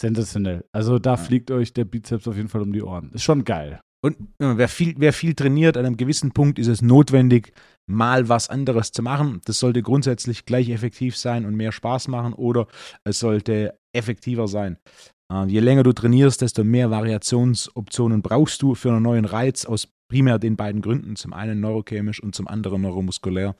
Sensationell. 0.00 0.64
Also 0.72 0.98
da 0.98 1.10
ja. 1.10 1.16
fliegt 1.16 1.50
euch 1.50 1.72
der 1.72 1.84
Bizeps 1.84 2.26
auf 2.26 2.36
jeden 2.36 2.48
Fall 2.48 2.62
um 2.62 2.72
die 2.72 2.82
Ohren. 2.82 3.12
Ist 3.12 3.22
schon 3.22 3.44
geil. 3.44 3.80
Und 4.02 4.16
wer 4.38 4.68
viel, 4.68 4.94
wer 4.96 5.12
viel 5.12 5.34
trainiert, 5.34 5.76
an 5.76 5.84
einem 5.84 5.96
gewissen 5.96 6.32
Punkt 6.32 6.58
ist 6.58 6.68
es 6.68 6.80
notwendig, 6.80 7.52
mal 7.86 8.28
was 8.28 8.48
anderes 8.48 8.92
zu 8.92 9.02
machen. 9.02 9.40
Das 9.44 9.58
sollte 9.58 9.82
grundsätzlich 9.82 10.46
gleich 10.46 10.70
effektiv 10.70 11.16
sein 11.16 11.44
und 11.44 11.56
mehr 11.56 11.72
Spaß 11.72 12.08
machen 12.08 12.32
oder 12.32 12.66
es 13.04 13.18
sollte 13.18 13.78
effektiver 13.92 14.48
sein. 14.48 14.78
Äh, 15.30 15.46
je 15.46 15.60
länger 15.60 15.82
du 15.82 15.92
trainierst, 15.92 16.40
desto 16.40 16.64
mehr 16.64 16.90
Variationsoptionen 16.90 18.22
brauchst 18.22 18.62
du 18.62 18.74
für 18.74 18.90
einen 18.90 19.02
neuen 19.02 19.24
Reiz 19.24 19.64
aus 19.64 19.88
primär 20.08 20.38
den 20.38 20.56
beiden 20.56 20.80
Gründen. 20.80 21.16
Zum 21.16 21.32
einen 21.32 21.60
neurochemisch 21.60 22.22
und 22.22 22.34
zum 22.34 22.48
anderen 22.48 22.82
neuromuskulär. 22.82 23.56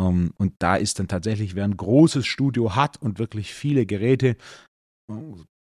Ähm, 0.00 0.32
und 0.38 0.54
da 0.58 0.76
ist 0.76 0.98
dann 0.98 1.08
tatsächlich, 1.08 1.54
wer 1.54 1.64
ein 1.64 1.76
großes 1.76 2.26
Studio 2.26 2.76
hat 2.76 3.00
und 3.00 3.18
wirklich 3.18 3.52
viele 3.52 3.86
Geräte, 3.86 4.36
äh, 5.10 5.14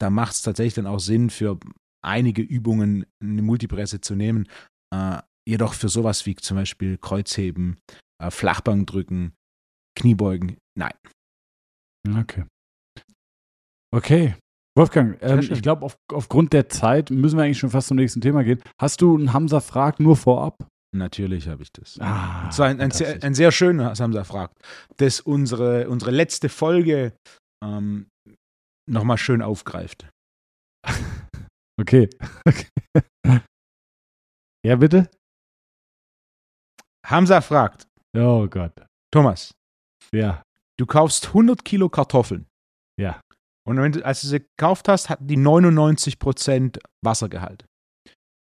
da 0.00 0.10
macht 0.10 0.34
es 0.34 0.42
tatsächlich 0.42 0.75
dann 0.75 0.87
auch 0.87 1.00
Sinn, 1.00 1.30
für 1.30 1.58
einige 2.04 2.42
Übungen 2.42 3.06
eine 3.22 3.42
Multipresse 3.42 4.00
zu 4.00 4.14
nehmen. 4.14 4.48
Äh, 4.94 5.18
jedoch 5.48 5.74
für 5.74 5.88
sowas 5.88 6.26
wie 6.26 6.34
zum 6.36 6.56
Beispiel 6.56 6.98
Kreuzheben, 6.98 7.78
äh, 8.22 8.30
Flachbankdrücken, 8.30 9.32
Kniebeugen, 9.98 10.58
nein. 10.76 10.94
Okay. 12.16 12.44
Okay. 13.94 14.34
Wolfgang, 14.76 15.18
ähm, 15.22 15.40
ich 15.40 15.60
glaube, 15.60 15.84
auf, 15.84 15.96
aufgrund 16.12 16.52
der 16.52 16.68
Zeit 16.68 17.10
müssen 17.10 17.36
wir 17.36 17.44
eigentlich 17.44 17.58
schon 17.58 17.70
fast 17.70 17.88
zum 17.88 17.96
nächsten 17.96 18.20
Thema 18.20 18.44
gehen. 18.44 18.62
Hast 18.80 19.00
du 19.00 19.16
einen 19.16 19.32
Hamza 19.32 19.60
Frag 19.60 19.98
nur 19.98 20.16
vorab? 20.16 20.68
Natürlich 20.94 21.48
habe 21.48 21.62
ich 21.62 21.72
das. 21.72 21.98
Ah, 22.00 22.44
Und 22.44 22.52
zwar 22.52 22.68
ein, 22.68 22.80
ein, 22.80 22.90
sehr, 22.92 23.22
ein 23.22 23.34
sehr 23.34 23.50
schöner 23.50 23.94
Hamza 23.98 24.24
Frag, 24.24 24.52
das 24.98 25.20
unsere, 25.20 25.88
unsere 25.88 26.12
letzte 26.12 26.48
Folge 26.48 27.12
ähm, 27.62 28.06
nochmal 28.88 29.18
schön 29.18 29.42
aufgreift. 29.42 30.08
Okay. 31.80 32.08
ja, 34.64 34.76
bitte? 34.76 35.11
Hamza 37.06 37.40
fragt. 37.40 37.87
Oh 38.16 38.47
Gott. 38.49 38.73
Thomas. 39.12 39.54
Ja. 40.12 40.42
Du 40.78 40.87
kaufst 40.87 41.28
100 41.28 41.64
Kilo 41.64 41.88
Kartoffeln. 41.88 42.47
Ja. 43.00 43.20
Und 43.66 43.80
wenn 43.80 43.92
du, 43.92 44.04
als 44.04 44.23
du 44.23 44.26
sie 44.28 44.40
gekauft 44.40 44.88
hast, 44.88 45.08
hatten 45.08 45.26
die 45.26 45.37
99% 45.37 46.78
Wassergehalt. 47.04 47.64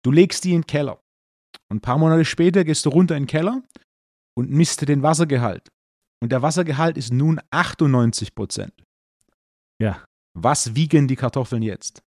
Du 0.05 0.11
legst 0.11 0.45
die 0.45 0.53
in 0.53 0.63
den 0.63 0.67
Keller. 0.67 1.01
Und 1.71 1.79
ein 1.79 1.81
paar 1.81 1.99
Monate 1.99 2.25
später 2.25 2.65
gehst 2.65 2.85
du 2.87 2.91
runter 2.91 3.17
in 3.17 3.25
den 3.25 3.29
Keller 3.29 3.63
und 4.37 4.51
misst 4.51 4.87
den 4.87 5.03
Wassergehalt. 5.03 5.69
Und 6.23 6.33
der 6.33 6.43
Wassergehalt 6.43 6.97
ist 6.97 7.13
nun 7.13 7.41
98%. 7.51 8.71
Ja. 9.81 10.05
Was 10.35 10.75
wiegen 10.75 11.09
die 11.09 11.17
Kartoffeln 11.17 11.63
jetzt? 11.63 12.03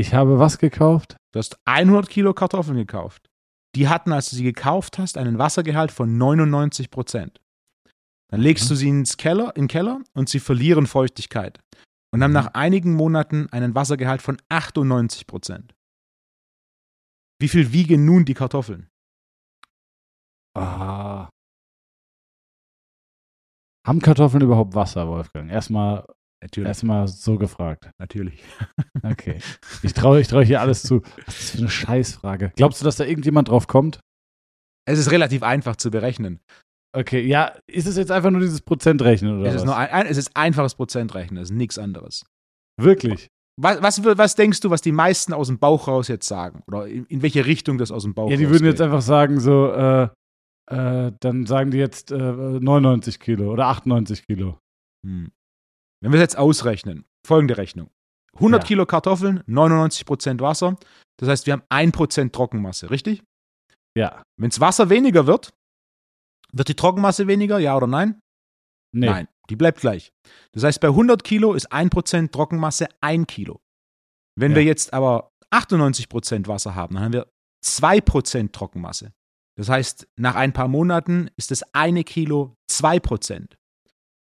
Ich 0.00 0.14
habe 0.14 0.38
was 0.38 0.56
gekauft? 0.56 1.18
Du 1.30 1.38
hast 1.38 1.58
100 1.66 2.08
Kilo 2.08 2.32
Kartoffeln 2.32 2.78
gekauft. 2.78 3.28
Die 3.74 3.86
hatten, 3.86 4.12
als 4.12 4.30
du 4.30 4.36
sie 4.36 4.44
gekauft 4.44 4.96
hast, 4.96 5.18
einen 5.18 5.36
Wassergehalt 5.36 5.92
von 5.92 6.16
99 6.16 6.90
Prozent. 6.90 7.38
Dann 8.30 8.40
legst 8.40 8.64
mhm. 8.64 8.68
du 8.70 8.74
sie 8.76 8.88
ins 8.88 9.18
Keller, 9.18 9.54
in 9.56 9.64
den 9.64 9.68
Keller 9.68 10.00
und 10.14 10.30
sie 10.30 10.40
verlieren 10.40 10.86
Feuchtigkeit 10.86 11.60
und 12.14 12.22
haben 12.22 12.30
mhm. 12.30 12.34
nach 12.34 12.54
einigen 12.54 12.94
Monaten 12.94 13.48
einen 13.50 13.74
Wassergehalt 13.74 14.22
von 14.22 14.38
98 14.48 15.26
Prozent. 15.26 15.74
Wie 17.38 17.48
viel 17.48 17.70
wiegen 17.74 18.06
nun 18.06 18.24
die 18.24 18.32
Kartoffeln? 18.32 18.88
Ah. 20.56 21.28
Haben 23.86 24.00
Kartoffeln 24.00 24.42
überhaupt 24.42 24.74
Wasser, 24.74 25.06
Wolfgang? 25.06 25.50
Erstmal 25.50 26.06
Natürlich. 26.42 26.68
Erstmal 26.68 27.06
so 27.08 27.36
gefragt. 27.38 27.90
Natürlich. 27.98 28.42
Okay. 29.02 29.38
Ich 29.82 29.94
traue 29.94 30.20
ich 30.20 30.28
trau 30.28 30.42
hier 30.42 30.60
alles 30.60 30.82
zu. 30.82 31.00
Was 31.24 31.38
ist 31.38 31.40
das 31.40 31.50
für 31.52 31.58
eine 31.58 31.70
Scheißfrage? 31.70 32.52
Glaubst 32.54 32.80
du, 32.80 32.84
dass 32.84 32.96
da 32.96 33.04
irgendjemand 33.04 33.48
drauf 33.48 33.66
kommt? 33.66 33.98
Es 34.86 34.98
ist 34.98 35.10
relativ 35.10 35.42
einfach 35.42 35.76
zu 35.76 35.90
berechnen. 35.90 36.40
Okay, 36.94 37.22
ja, 37.22 37.54
ist 37.66 37.86
es 37.86 37.96
jetzt 37.96 38.10
einfach 38.10 38.30
nur 38.30 38.40
dieses 38.40 38.60
Prozentrechnen 38.60 39.38
oder 39.38 39.48
es 39.48 39.54
was? 39.54 39.62
Ist 39.62 39.66
nur 39.66 39.76
ein, 39.76 40.06
es 40.06 40.18
ist 40.18 40.36
einfaches 40.36 40.74
Prozentrechnen, 40.74 41.42
es 41.42 41.50
ist 41.50 41.56
nichts 41.56 41.78
anderes. 41.78 42.26
Wirklich? 42.78 43.28
Was, 43.58 43.82
was, 43.82 44.04
was, 44.04 44.34
denkst 44.34 44.60
du, 44.60 44.70
was 44.70 44.82
die 44.82 44.92
meisten 44.92 45.32
aus 45.32 45.46
dem 45.46 45.58
Bauch 45.58 45.88
raus 45.88 46.08
jetzt 46.08 46.26
sagen? 46.26 46.62
Oder 46.66 46.86
in, 46.86 47.06
in 47.06 47.22
welche 47.22 47.46
Richtung 47.46 47.78
das 47.78 47.90
aus 47.90 48.02
dem 48.02 48.14
Bauch 48.14 48.30
Ja, 48.30 48.36
die 48.36 48.48
würden 48.48 48.64
geht? 48.64 48.72
jetzt 48.72 48.80
einfach 48.80 49.02
sagen, 49.02 49.40
so, 49.40 49.72
äh, 49.72 50.08
äh, 50.70 51.12
dann 51.20 51.46
sagen 51.46 51.70
die 51.70 51.78
jetzt 51.78 52.10
äh, 52.10 52.16
99 52.16 53.18
Kilo 53.20 53.52
oder 53.52 53.66
98 53.68 54.26
Kilo. 54.26 54.58
Hm. 55.06 55.30
Wenn 56.02 56.12
wir 56.12 56.18
es 56.18 56.22
jetzt 56.22 56.38
ausrechnen, 56.38 57.04
folgende 57.26 57.56
Rechnung. 57.56 57.90
100 58.34 58.62
ja. 58.62 58.66
Kilo 58.66 58.86
Kartoffeln, 58.86 59.42
99% 59.44 60.40
Wasser. 60.40 60.76
Das 61.18 61.28
heißt, 61.28 61.46
wir 61.46 61.54
haben 61.54 61.62
1% 61.68 62.32
Trockenmasse, 62.32 62.90
richtig? 62.90 63.22
Ja. 63.96 64.22
Wenn 64.38 64.50
das 64.50 64.60
Wasser 64.60 64.88
weniger 64.88 65.26
wird, 65.26 65.52
wird 66.52 66.68
die 66.68 66.76
Trockenmasse 66.76 67.26
weniger, 67.26 67.58
ja 67.58 67.76
oder 67.76 67.86
nein? 67.86 68.20
Nee. 68.92 69.06
Nein, 69.06 69.28
die 69.48 69.56
bleibt 69.56 69.80
gleich. 69.80 70.12
Das 70.52 70.64
heißt, 70.64 70.80
bei 70.80 70.88
100 70.88 71.22
Kilo 71.22 71.54
ist 71.54 71.72
1% 71.72 72.30
Trockenmasse 72.30 72.88
1 73.00 73.26
Kilo. 73.26 73.60
Wenn 74.36 74.52
ja. 74.52 74.58
wir 74.58 74.64
jetzt 74.64 74.92
aber 74.92 75.30
98% 75.52 76.46
Wasser 76.46 76.74
haben, 76.74 76.94
dann 76.94 77.04
haben 77.04 77.12
wir 77.12 77.30
2% 77.64 78.52
Trockenmasse. 78.52 79.12
Das 79.56 79.68
heißt, 79.68 80.08
nach 80.16 80.36
ein 80.36 80.52
paar 80.52 80.68
Monaten 80.68 81.28
ist 81.36 81.50
das 81.50 81.62
eine 81.74 82.04
Kilo 82.04 82.56
2%. 82.70 83.56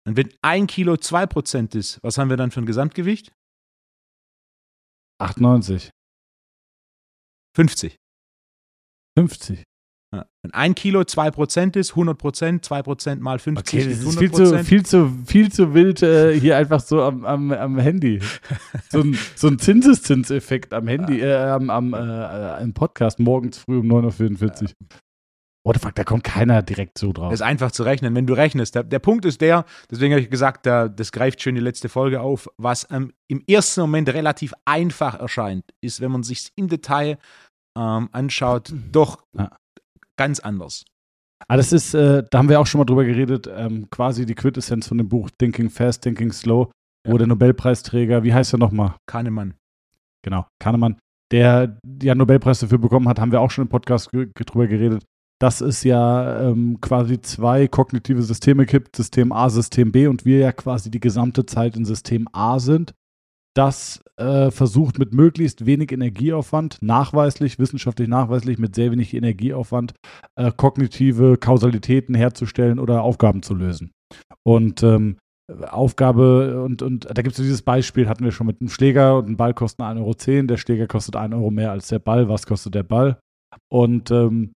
Und 0.07 0.15
wenn 0.15 0.33
ein 0.41 0.67
Kilo 0.67 0.93
2% 0.93 1.75
ist, 1.75 1.99
was 2.01 2.17
haben 2.17 2.29
wir 2.29 2.37
dann 2.37 2.49
für 2.49 2.61
ein 2.61 2.65
Gesamtgewicht? 2.65 3.33
98. 5.19 5.89
50. 7.57 7.97
50. 9.17 9.63
Ja. 10.15 10.25
Wenn 10.41 10.53
ein 10.53 10.75
Kilo 10.75 11.01
2% 11.01 11.75
ist, 11.75 11.89
100 11.89 12.17
Prozent, 12.17 12.63
2 12.63 12.83
Prozent 12.83 13.21
mal 13.21 13.37
50 13.37 13.67
okay, 13.67 13.89
das 13.89 13.99
ist, 13.99 14.05
ist 14.05 14.17
viel 14.17 14.31
zu, 14.31 14.63
viel, 14.63 14.85
zu, 14.85 15.09
viel 15.25 15.51
zu 15.51 15.73
wild 15.73 16.01
äh, 16.01 16.39
hier 16.39 16.55
einfach 16.55 16.79
so 16.79 17.01
am, 17.01 17.25
am, 17.25 17.51
am 17.51 17.77
Handy. 17.77 18.21
So 18.89 19.01
ein, 19.01 19.17
so 19.35 19.47
ein 19.49 19.59
Zinseszinseffekt 19.59 20.73
am 20.73 20.87
Handy, 20.87 21.19
äh, 21.19 21.35
am, 21.35 21.69
am 21.69 21.93
äh, 21.93 22.63
im 22.63 22.73
Podcast 22.73 23.19
morgens 23.19 23.57
früh 23.57 23.79
um 23.79 23.87
9.44 23.87 24.63
Uhr. 24.63 24.69
What 25.67 25.75
the 25.75 25.81
fuck, 25.81 25.95
da 25.95 26.05
kommt 26.05 26.23
keiner 26.23 26.61
direkt 26.61 26.97
so 26.97 27.11
drauf. 27.11 27.29
Das 27.29 27.41
ist 27.41 27.45
einfach 27.45 27.71
zu 27.71 27.83
rechnen, 27.83 28.15
wenn 28.15 28.25
du 28.25 28.33
rechnest. 28.33 28.73
Der, 28.73 28.83
der 28.85 28.99
Punkt 28.99 29.25
ist 29.25 29.41
der, 29.41 29.65
deswegen 29.91 30.13
habe 30.13 30.21
ich 30.21 30.29
gesagt, 30.29 30.65
der, 30.65 30.87
das 30.87 31.11
greift 31.11 31.41
schön 31.41 31.55
die 31.55 31.61
letzte 31.61 31.89
Folge 31.89 32.21
auf, 32.21 32.47
was 32.55 32.87
ähm, 32.89 33.11
im 33.27 33.43
ersten 33.45 33.81
Moment 33.81 34.07
relativ 34.07 34.53
einfach 34.63 35.19
erscheint, 35.19 35.65
ist, 35.81 35.99
wenn 35.99 36.09
man 36.09 36.23
sich 36.23 36.53
im 36.55 36.69
Detail 36.69 37.17
ähm, 37.77 38.07
anschaut, 38.13 38.73
doch 38.93 39.25
ja. 39.37 39.51
ganz 40.15 40.39
anders. 40.39 40.85
Ah, 41.49 41.57
das 41.57 41.73
ist, 41.73 41.93
äh, 41.93 42.23
da 42.31 42.37
haben 42.37 42.47
wir 42.47 42.61
auch 42.61 42.67
schon 42.67 42.79
mal 42.79 42.85
drüber 42.85 43.03
geredet, 43.03 43.49
ähm, 43.53 43.89
quasi 43.89 44.25
die 44.25 44.35
Quintessenz 44.35 44.87
von 44.87 44.97
dem 44.97 45.09
Buch 45.09 45.29
Thinking 45.37 45.69
Fast, 45.69 46.01
Thinking 46.01 46.31
Slow, 46.31 46.71
ja. 47.05 47.11
wo 47.11 47.17
der 47.17 47.27
Nobelpreisträger, 47.27 48.23
wie 48.23 48.33
heißt 48.33 48.53
er 48.53 48.59
nochmal? 48.59 48.95
Kahnemann. 49.05 49.53
Genau, 50.23 50.45
Kahnemann, 50.61 50.97
der 51.33 51.77
ja 52.01 52.15
Nobelpreis 52.15 52.59
dafür 52.59 52.77
bekommen 52.77 53.09
hat, 53.09 53.19
haben 53.19 53.33
wir 53.33 53.41
auch 53.41 53.51
schon 53.51 53.65
im 53.65 53.69
Podcast 53.69 54.11
drüber 54.13 54.67
geredet, 54.67 55.03
dass 55.39 55.61
es 55.61 55.83
ja 55.83 56.49
ähm, 56.49 56.79
quasi 56.81 57.21
zwei 57.21 57.67
kognitive 57.67 58.23
Systeme 58.23 58.65
gibt, 58.65 58.95
System 58.95 59.31
A, 59.31 59.49
System 59.49 59.91
B, 59.91 60.07
und 60.07 60.25
wir 60.25 60.39
ja 60.39 60.51
quasi 60.51 60.89
die 60.89 60.99
gesamte 60.99 61.45
Zeit 61.45 61.75
in 61.75 61.85
System 61.85 62.27
A 62.31 62.59
sind. 62.59 62.93
Das 63.55 64.03
äh, 64.17 64.51
versucht 64.51 64.99
mit 64.99 65.13
möglichst 65.13 65.65
wenig 65.65 65.91
Energieaufwand, 65.91 66.77
nachweislich, 66.81 67.57
wissenschaftlich 67.59 68.07
nachweislich, 68.07 68.57
mit 68.59 68.75
sehr 68.75 68.91
wenig 68.91 69.13
Energieaufwand, 69.13 69.93
äh, 70.35 70.51
kognitive 70.55 71.37
Kausalitäten 71.37 72.13
herzustellen 72.15 72.79
oder 72.79 73.01
Aufgaben 73.01 73.41
zu 73.41 73.55
lösen. 73.55 73.91
Und 74.43 74.83
ähm, 74.83 75.17
Aufgabe 75.69 76.63
und, 76.63 76.81
und 76.81 77.05
da 77.05 77.21
gibt 77.21 77.37
es 77.37 77.43
dieses 77.43 77.61
Beispiel, 77.61 78.09
hatten 78.09 78.25
wir 78.25 78.31
schon 78.31 78.47
mit 78.47 78.59
einem 78.59 78.69
Schläger 78.69 79.17
und 79.17 79.29
ein 79.29 79.37
Ball 79.37 79.53
kostet 79.53 79.85
1,10 79.85 79.97
Euro, 79.99 80.47
der 80.47 80.57
Schläger 80.57 80.87
kostet 80.87 81.15
1 81.15 81.33
Euro 81.33 81.51
mehr 81.51 81.71
als 81.71 81.87
der 81.87 81.99
Ball. 81.99 82.27
Was 82.27 82.45
kostet 82.45 82.75
der 82.75 82.83
Ball? 82.83 83.19
Und 83.69 84.11
ähm, 84.11 84.51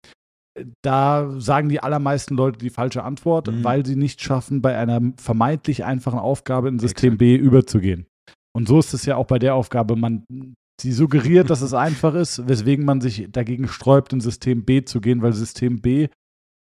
da 0.81 1.29
sagen 1.39 1.69
die 1.69 1.81
allermeisten 1.81 2.35
Leute 2.35 2.59
die 2.59 2.69
falsche 2.69 3.03
Antwort, 3.03 3.47
mhm. 3.47 3.63
weil 3.63 3.85
sie 3.85 3.95
nicht 3.95 4.21
schaffen, 4.21 4.61
bei 4.61 4.77
einer 4.77 5.01
vermeintlich 5.17 5.83
einfachen 5.83 6.19
Aufgabe 6.19 6.69
in 6.69 6.79
System 6.79 7.13
Exakt. 7.13 7.19
B 7.19 7.35
überzugehen. 7.35 8.05
Und 8.53 8.67
so 8.67 8.79
ist 8.79 8.93
es 8.93 9.05
ja 9.05 9.15
auch 9.15 9.27
bei 9.27 9.39
der 9.39 9.55
Aufgabe. 9.55 9.95
Man 9.95 10.25
Sie 10.81 10.93
suggeriert, 10.93 11.49
dass 11.49 11.61
es 11.61 11.73
einfach 11.75 12.15
ist, 12.15 12.47
weswegen 12.47 12.85
man 12.85 13.01
sich 13.01 13.27
dagegen 13.31 13.67
sträubt, 13.67 14.13
in 14.13 14.21
System 14.21 14.65
B 14.65 14.83
zu 14.83 14.99
gehen, 14.99 15.21
weil 15.21 15.33
System 15.33 15.81
B 15.81 16.07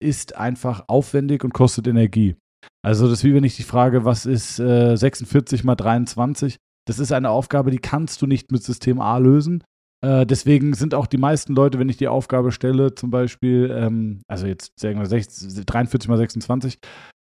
ist 0.00 0.37
einfach 0.37 0.85
aufwendig 0.88 1.44
und 1.44 1.52
kostet 1.52 1.87
Energie. 1.87 2.37
Also 2.83 3.09
das 3.09 3.18
ist 3.18 3.24
wie 3.24 3.35
wenn 3.35 3.44
ich 3.44 3.57
die 3.57 3.62
Frage, 3.62 4.04
was 4.04 4.26
ist 4.26 4.59
äh, 4.59 4.96
46 4.96 5.64
mal 5.64 5.74
23? 5.74 6.57
Das 6.87 6.98
ist 6.98 7.12
eine 7.12 7.30
Aufgabe, 7.30 7.70
die 7.70 7.78
kannst 7.78 8.22
du 8.22 8.26
nicht 8.26 8.52
mit 8.52 8.62
System 8.62 9.00
A 9.00 9.18
lösen. 9.18 9.64
Äh, 10.05 10.27
deswegen 10.27 10.75
sind 10.75 10.95
auch 10.95 11.07
die 11.07 11.17
meisten 11.17 11.55
Leute, 11.55 11.79
wenn 11.79 11.88
ich 11.88 11.97
die 11.97 12.09
Aufgabe 12.09 12.53
stelle, 12.53 12.95
zum 12.95 13.11
Beispiel, 13.11 13.75
ähm, 13.75 14.21
also 14.29 14.47
jetzt 14.47 14.73
sagen 14.79 14.99
wir 14.99 15.07
60, 15.07 15.64
43 15.64 16.09
mal 16.09 16.19
26, 16.19 16.79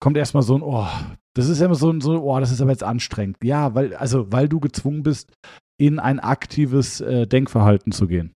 kommt 0.01 0.17
erstmal 0.17 0.43
so 0.43 0.57
ein, 0.57 0.61
oh, 0.61 0.85
das 1.35 1.47
ist 1.47 1.61
immer 1.61 1.75
so 1.75 1.89
ein, 1.89 2.01
so, 2.01 2.21
oh, 2.21 2.39
das 2.39 2.51
ist 2.51 2.59
aber 2.59 2.71
jetzt 2.71 2.83
anstrengend. 2.83 3.37
Ja, 3.43 3.75
weil, 3.75 3.95
also, 3.95 4.29
weil 4.31 4.49
du 4.49 4.59
gezwungen 4.59 5.03
bist, 5.03 5.31
in 5.79 5.99
ein 5.99 6.19
aktives 6.19 6.99
äh, 6.99 7.25
Denkverhalten 7.25 7.93
zu 7.93 8.07
gehen. 8.07 8.33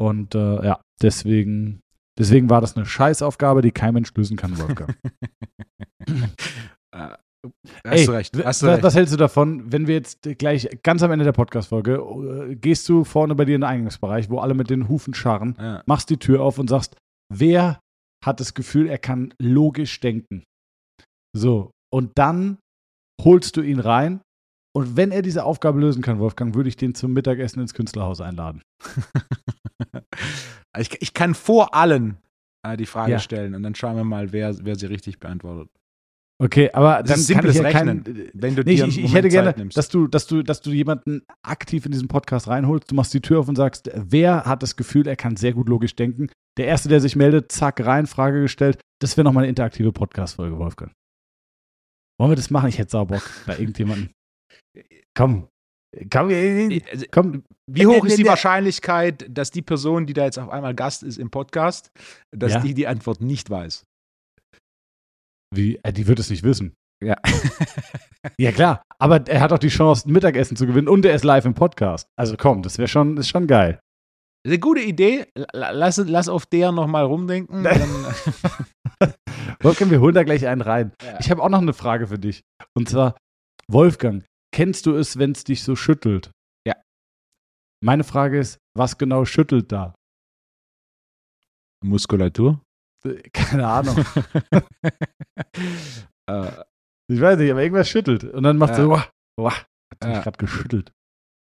Und 0.00 0.36
äh, 0.36 0.64
ja, 0.64 0.80
deswegen, 1.02 1.80
deswegen 2.16 2.50
war 2.50 2.60
das 2.60 2.76
eine 2.76 2.86
Scheißaufgabe, 2.86 3.60
die 3.60 3.72
kein 3.72 3.94
Mensch 3.94 4.14
lösen 4.14 4.36
kann, 4.36 4.56
Wolfgang. 4.56 4.96
Hast 7.86 8.00
Ey, 8.00 8.06
du 8.06 8.12
recht. 8.12 8.36
Hast 8.36 8.44
was, 8.44 8.58
du 8.60 8.66
recht. 8.66 8.82
was 8.82 8.94
hältst 8.94 9.12
du 9.12 9.16
davon, 9.18 9.70
wenn 9.72 9.86
wir 9.86 9.94
jetzt 9.94 10.22
gleich 10.38 10.68
ganz 10.82 11.02
am 11.02 11.10
Ende 11.10 11.24
der 11.24 11.32
Podcast-Folge, 11.32 11.94
äh, 12.50 12.54
gehst 12.56 12.88
du 12.88 13.04
vorne 13.04 13.34
bei 13.34 13.44
dir 13.44 13.54
in 13.56 13.60
den 13.62 13.68
Eingangsbereich, 13.68 14.30
wo 14.30 14.38
alle 14.38 14.54
mit 14.54 14.70
den 14.70 14.88
Hufen 14.88 15.14
scharren, 15.14 15.56
Ja. 15.58 15.82
machst 15.86 16.10
die 16.10 16.16
Tür 16.18 16.42
auf 16.42 16.58
und 16.58 16.68
sagst, 16.68 16.96
wer 17.32 17.80
hat 18.24 18.40
das 18.40 18.54
Gefühl, 18.54 18.88
er 18.88 18.98
kann 18.98 19.34
logisch 19.40 20.00
denken? 20.00 20.44
So, 21.36 21.70
und 21.92 22.12
dann 22.16 22.58
holst 23.22 23.56
du 23.56 23.62
ihn 23.62 23.80
rein. 23.80 24.20
Und 24.76 24.96
wenn 24.96 25.12
er 25.12 25.22
diese 25.22 25.44
Aufgabe 25.44 25.78
lösen 25.78 26.02
kann, 26.02 26.18
Wolfgang, 26.18 26.54
würde 26.56 26.68
ich 26.68 26.76
den 26.76 26.94
zum 26.96 27.12
Mittagessen 27.12 27.60
ins 27.60 27.74
Künstlerhaus 27.74 28.20
einladen. 28.20 28.60
ich, 30.78 31.00
ich 31.00 31.14
kann 31.14 31.34
vor 31.34 31.74
allen 31.74 32.18
äh, 32.66 32.76
die 32.76 32.86
Frage 32.86 33.12
Ja. 33.12 33.18
stellen 33.20 33.54
und 33.54 33.62
dann 33.62 33.74
schauen 33.74 33.96
wir 33.96 34.04
mal, 34.04 34.32
wer, 34.32 34.54
wer 34.64 34.76
sie 34.76 34.86
richtig 34.86 35.20
beantwortet. 35.20 35.68
Okay, 36.42 36.68
aber 36.72 37.02
Das 37.02 37.10
dann 37.10 37.20
ist 37.20 37.28
kann 37.28 37.34
simples 37.44 37.56
ich 37.56 37.62
ja 37.62 37.68
Rechnen, 37.68 38.04
kein, 38.04 38.30
wenn 38.34 38.56
du 38.56 38.62
Nee, 38.64 38.72
ich, 38.72 38.76
dir 38.78 38.82
einen 38.84 38.90
ich, 38.92 39.04
ich 39.04 39.14
hätte 39.14 39.28
gerne, 39.28 39.48
Zeit 39.50 39.58
nimmst. 39.58 39.76
dass 39.76 39.88
du, 39.88 40.08
dass, 40.08 40.26
du, 40.26 40.42
dass 40.42 40.60
du 40.60 40.70
jemanden 40.70 41.22
aktiv 41.42 41.86
in 41.86 41.92
diesen 41.92 42.08
Podcast 42.08 42.48
reinholst. 42.48 42.90
Du 42.90 42.94
machst 42.96 43.14
die 43.14 43.20
Tür 43.20 43.38
auf 43.38 43.48
und 43.48 43.54
sagst, 43.56 43.88
wer 43.94 44.44
hat 44.44 44.62
das 44.62 44.74
Gefühl, 44.76 45.06
er 45.06 45.14
kann 45.16 45.36
sehr 45.36 45.52
gut 45.52 45.68
logisch 45.68 45.94
denken. 45.94 46.28
Der 46.58 46.66
Erste, 46.66 46.88
der 46.88 47.00
sich 47.00 47.14
meldet, 47.14 47.52
zack, 47.52 47.80
rein, 47.86 48.06
Frage 48.08 48.42
gestellt. 48.42 48.80
Das 49.00 49.16
wäre 49.16 49.24
nochmal 49.24 49.44
eine 49.44 49.50
interaktive 49.50 49.92
Podcast-Folge, 49.92 50.58
Wolfgang. 50.58 50.92
Wollen 52.18 52.32
wir 52.32 52.36
das 52.36 52.50
machen? 52.50 52.68
Ich 52.68 52.78
hätte 52.78 52.90
sau 52.90 53.04
Bock 53.04 53.22
bei 53.46 53.56
irgendjemandem. 53.58 54.10
Komm. 55.16 55.46
Komm, 56.12 56.30
äh, 56.30 56.80
Also, 56.90 57.06
komm. 57.12 57.44
Wie 57.70 57.86
hoch 57.86 58.04
ist 58.04 58.18
die 58.18 58.26
Wahrscheinlichkeit, 58.26 59.24
dass 59.30 59.52
die 59.52 59.62
Person, 59.62 60.06
die 60.06 60.12
da 60.12 60.24
jetzt 60.24 60.38
auf 60.38 60.48
einmal 60.50 60.74
Gast 60.74 61.04
ist 61.04 61.18
im 61.18 61.30
Podcast, 61.30 61.90
dass 62.36 62.54
Ja. 62.54 62.60
die 62.60 62.74
die 62.74 62.88
Antwort 62.88 63.20
nicht 63.20 63.48
weiß? 63.50 63.84
Wie? 65.54 65.78
Äh, 65.82 65.92
die 65.92 66.06
wird 66.06 66.18
es 66.18 66.30
nicht 66.30 66.42
wissen. 66.42 66.74
Ja. 67.02 67.16
Ja, 68.38 68.52
klar. 68.52 68.82
Aber 68.98 69.26
er 69.28 69.40
hat 69.40 69.52
auch 69.52 69.58
die 69.58 69.68
Chance, 69.68 70.08
ein 70.08 70.12
Mittagessen 70.12 70.56
zu 70.56 70.66
gewinnen 70.66 70.88
und 70.88 71.04
er 71.04 71.14
ist 71.14 71.24
live 71.24 71.44
im 71.44 71.52
Podcast. 71.52 72.08
Also 72.16 72.36
komm, 72.38 72.62
das 72.62 72.78
wäre 72.78 72.88
schon, 72.88 73.18
ist 73.18 73.28
schon 73.28 73.46
geil. 73.46 73.78
Das 74.42 74.50
ist 74.50 74.52
eine 74.52 74.60
gute 74.60 74.80
Idee. 74.80 75.26
Lass, 75.52 75.98
lass 75.98 76.30
auf 76.30 76.46
der 76.46 76.72
nochmal 76.72 77.04
rumdenken. 77.04 77.64
Wolfgang, 79.60 79.90
wir 79.90 80.00
holen 80.00 80.14
da 80.14 80.22
gleich 80.22 80.46
einen 80.46 80.62
rein. 80.62 80.92
Ja. 81.02 81.18
Ich 81.20 81.30
habe 81.30 81.42
auch 81.42 81.48
noch 81.50 81.60
eine 81.60 81.74
Frage 81.74 82.06
für 82.06 82.18
dich. 82.18 82.42
Und 82.74 82.88
zwar, 82.88 83.16
Wolfgang, 83.68 84.24
kennst 84.54 84.86
du 84.86 84.94
es, 84.94 85.18
wenn 85.18 85.32
es 85.32 85.44
dich 85.44 85.62
so 85.62 85.76
schüttelt? 85.76 86.30
Ja. 86.66 86.74
Meine 87.82 88.04
Frage 88.04 88.38
ist, 88.38 88.58
was 88.74 88.96
genau 88.96 89.24
schüttelt 89.26 89.70
da? 89.70 89.94
Muskulatur? 91.84 92.62
Keine 93.32 93.66
Ahnung. 93.66 93.96
äh, 96.30 96.50
ich 97.10 97.20
weiß 97.20 97.38
nicht, 97.38 97.50
aber 97.50 97.62
irgendwas 97.62 97.88
schüttelt. 97.88 98.24
Und 98.24 98.42
dann 98.42 98.56
macht 98.56 98.70
Ja. 98.70 98.76
so, 98.76 98.90
wah, 98.90 99.06
wah, 99.38 99.52
hat 99.52 100.08
mich 100.08 100.22
gerade 100.22 100.38
geschüttelt. 100.38 100.92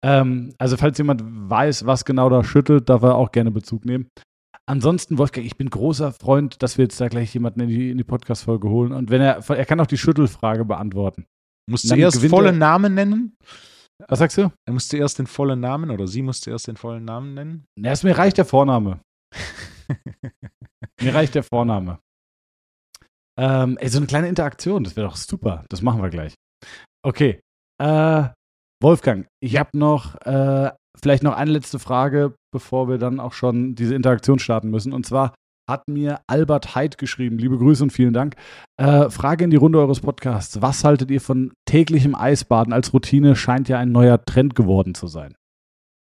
Ähm, 0.05 0.55
also, 0.59 0.77
falls 0.77 0.99
jemand 0.99 1.23
weiß, 1.25 1.87
was 1.87 2.05
genau 2.05 2.29
da 2.29 2.43
schüttelt, 2.43 2.89
darf 2.89 3.03
er 3.03 3.15
auch 3.15 3.31
gerne 3.31 3.51
Bezug 3.51 3.85
nehmen. 3.85 4.09
Ansonsten, 4.69 5.19
Wolfgang, 5.19 5.47
ich 5.47 5.57
bin 5.57 5.71
großer 5.71 6.13
Freund, 6.13 6.63
dass 6.63 6.79
wir 6.79 6.85
jetzt 6.85 7.01
da 7.01 7.09
gleich 7.09 7.35
jemanden 7.35 7.61
in 7.61 7.69
die, 7.69 7.91
in 7.91 7.99
die 7.99 8.05
Podcast-Folge 8.05 8.69
holen. 8.69 8.93
Und 8.93 9.11
wenn 9.11 9.21
er, 9.21 9.39
er 9.49 9.65
kann 9.67 9.81
auch 9.81 9.87
die 9.87 9.99
Schüttelfrage 9.99 10.65
beantworten. 10.65 11.27
musst 11.69 11.91
du 11.91 11.97
erst 11.97 12.25
vollen 12.27 12.59
Namen 12.59 12.95
nennen? 12.95 13.37
Was 14.09 14.19
sagst 14.21 14.39
du? 14.39 14.51
Er 14.67 14.73
muss 14.73 14.89
zuerst 14.89 15.19
den 15.19 15.27
vollen 15.27 15.61
Namen 15.61 15.91
oder 15.91 16.07
sie 16.07 16.23
muss 16.23 16.41
zuerst 16.41 16.67
den 16.69 16.77
vollen 16.77 17.05
Namen 17.05 17.35
nennen? 17.35 17.65
Es 17.83 18.03
mir 18.03 18.17
reicht 18.17 18.39
der 18.39 18.45
Vorname. 18.45 19.01
Mir 21.01 21.15
reicht 21.15 21.35
der 21.35 21.43
Vorname. 21.43 21.99
Ähm, 23.39 23.79
ey, 23.79 23.89
so 23.89 23.99
eine 23.99 24.07
kleine 24.07 24.29
Interaktion, 24.29 24.85
das 24.85 24.97
wäre 24.97 25.09
doch 25.09 25.17
super. 25.17 25.65
Das 25.69 25.83
machen 25.83 26.03
wir 26.03 26.11
gleich. 26.11 26.35
Okay. 27.05 27.41
Äh, 27.81 28.29
Wolfgang, 28.83 29.27
ich 29.41 29.57
habe 29.57 29.71
noch 29.79 30.21
äh, 30.23 30.71
vielleicht 31.01 31.23
noch 31.23 31.35
eine 31.37 31.53
letzte 31.53 31.79
Frage, 31.79 32.35
bevor 32.53 32.89
wir 32.89 32.99
dann 32.99 33.21
auch 33.21 33.33
schon 33.33 33.75
diese 33.75 33.95
Interaktion 33.95 34.39
starten 34.39 34.71
müssen. 34.71 34.93
Und 34.93 35.07
zwar 35.07 35.35
hat 35.71 35.89
mir 35.89 36.21
Albert 36.27 36.75
Heid 36.75 36.99
geschrieben. 36.99 37.39
Liebe 37.39 37.59
Grüße 37.59 37.83
und 37.83 37.93
vielen 37.93 38.13
Dank. 38.13 38.35
Äh, 38.79 39.09
Frage 39.11 39.45
in 39.45 39.51
die 39.51 39.57
Runde 39.57 39.79
eures 39.79 40.01
Podcasts. 40.01 40.61
Was 40.61 40.85
haltet 40.85 41.11
ihr 41.11 41.21
von 41.21 41.53
täglichem 41.65 42.15
Eisbaden 42.15 42.73
als 42.73 42.93
Routine? 42.93 43.37
Scheint 43.37 43.69
ja 43.69 43.79
ein 43.79 43.93
neuer 43.93 44.23
Trend 44.25 44.55
geworden 44.55 44.95
zu 44.95 45.07
sein. 45.07 45.35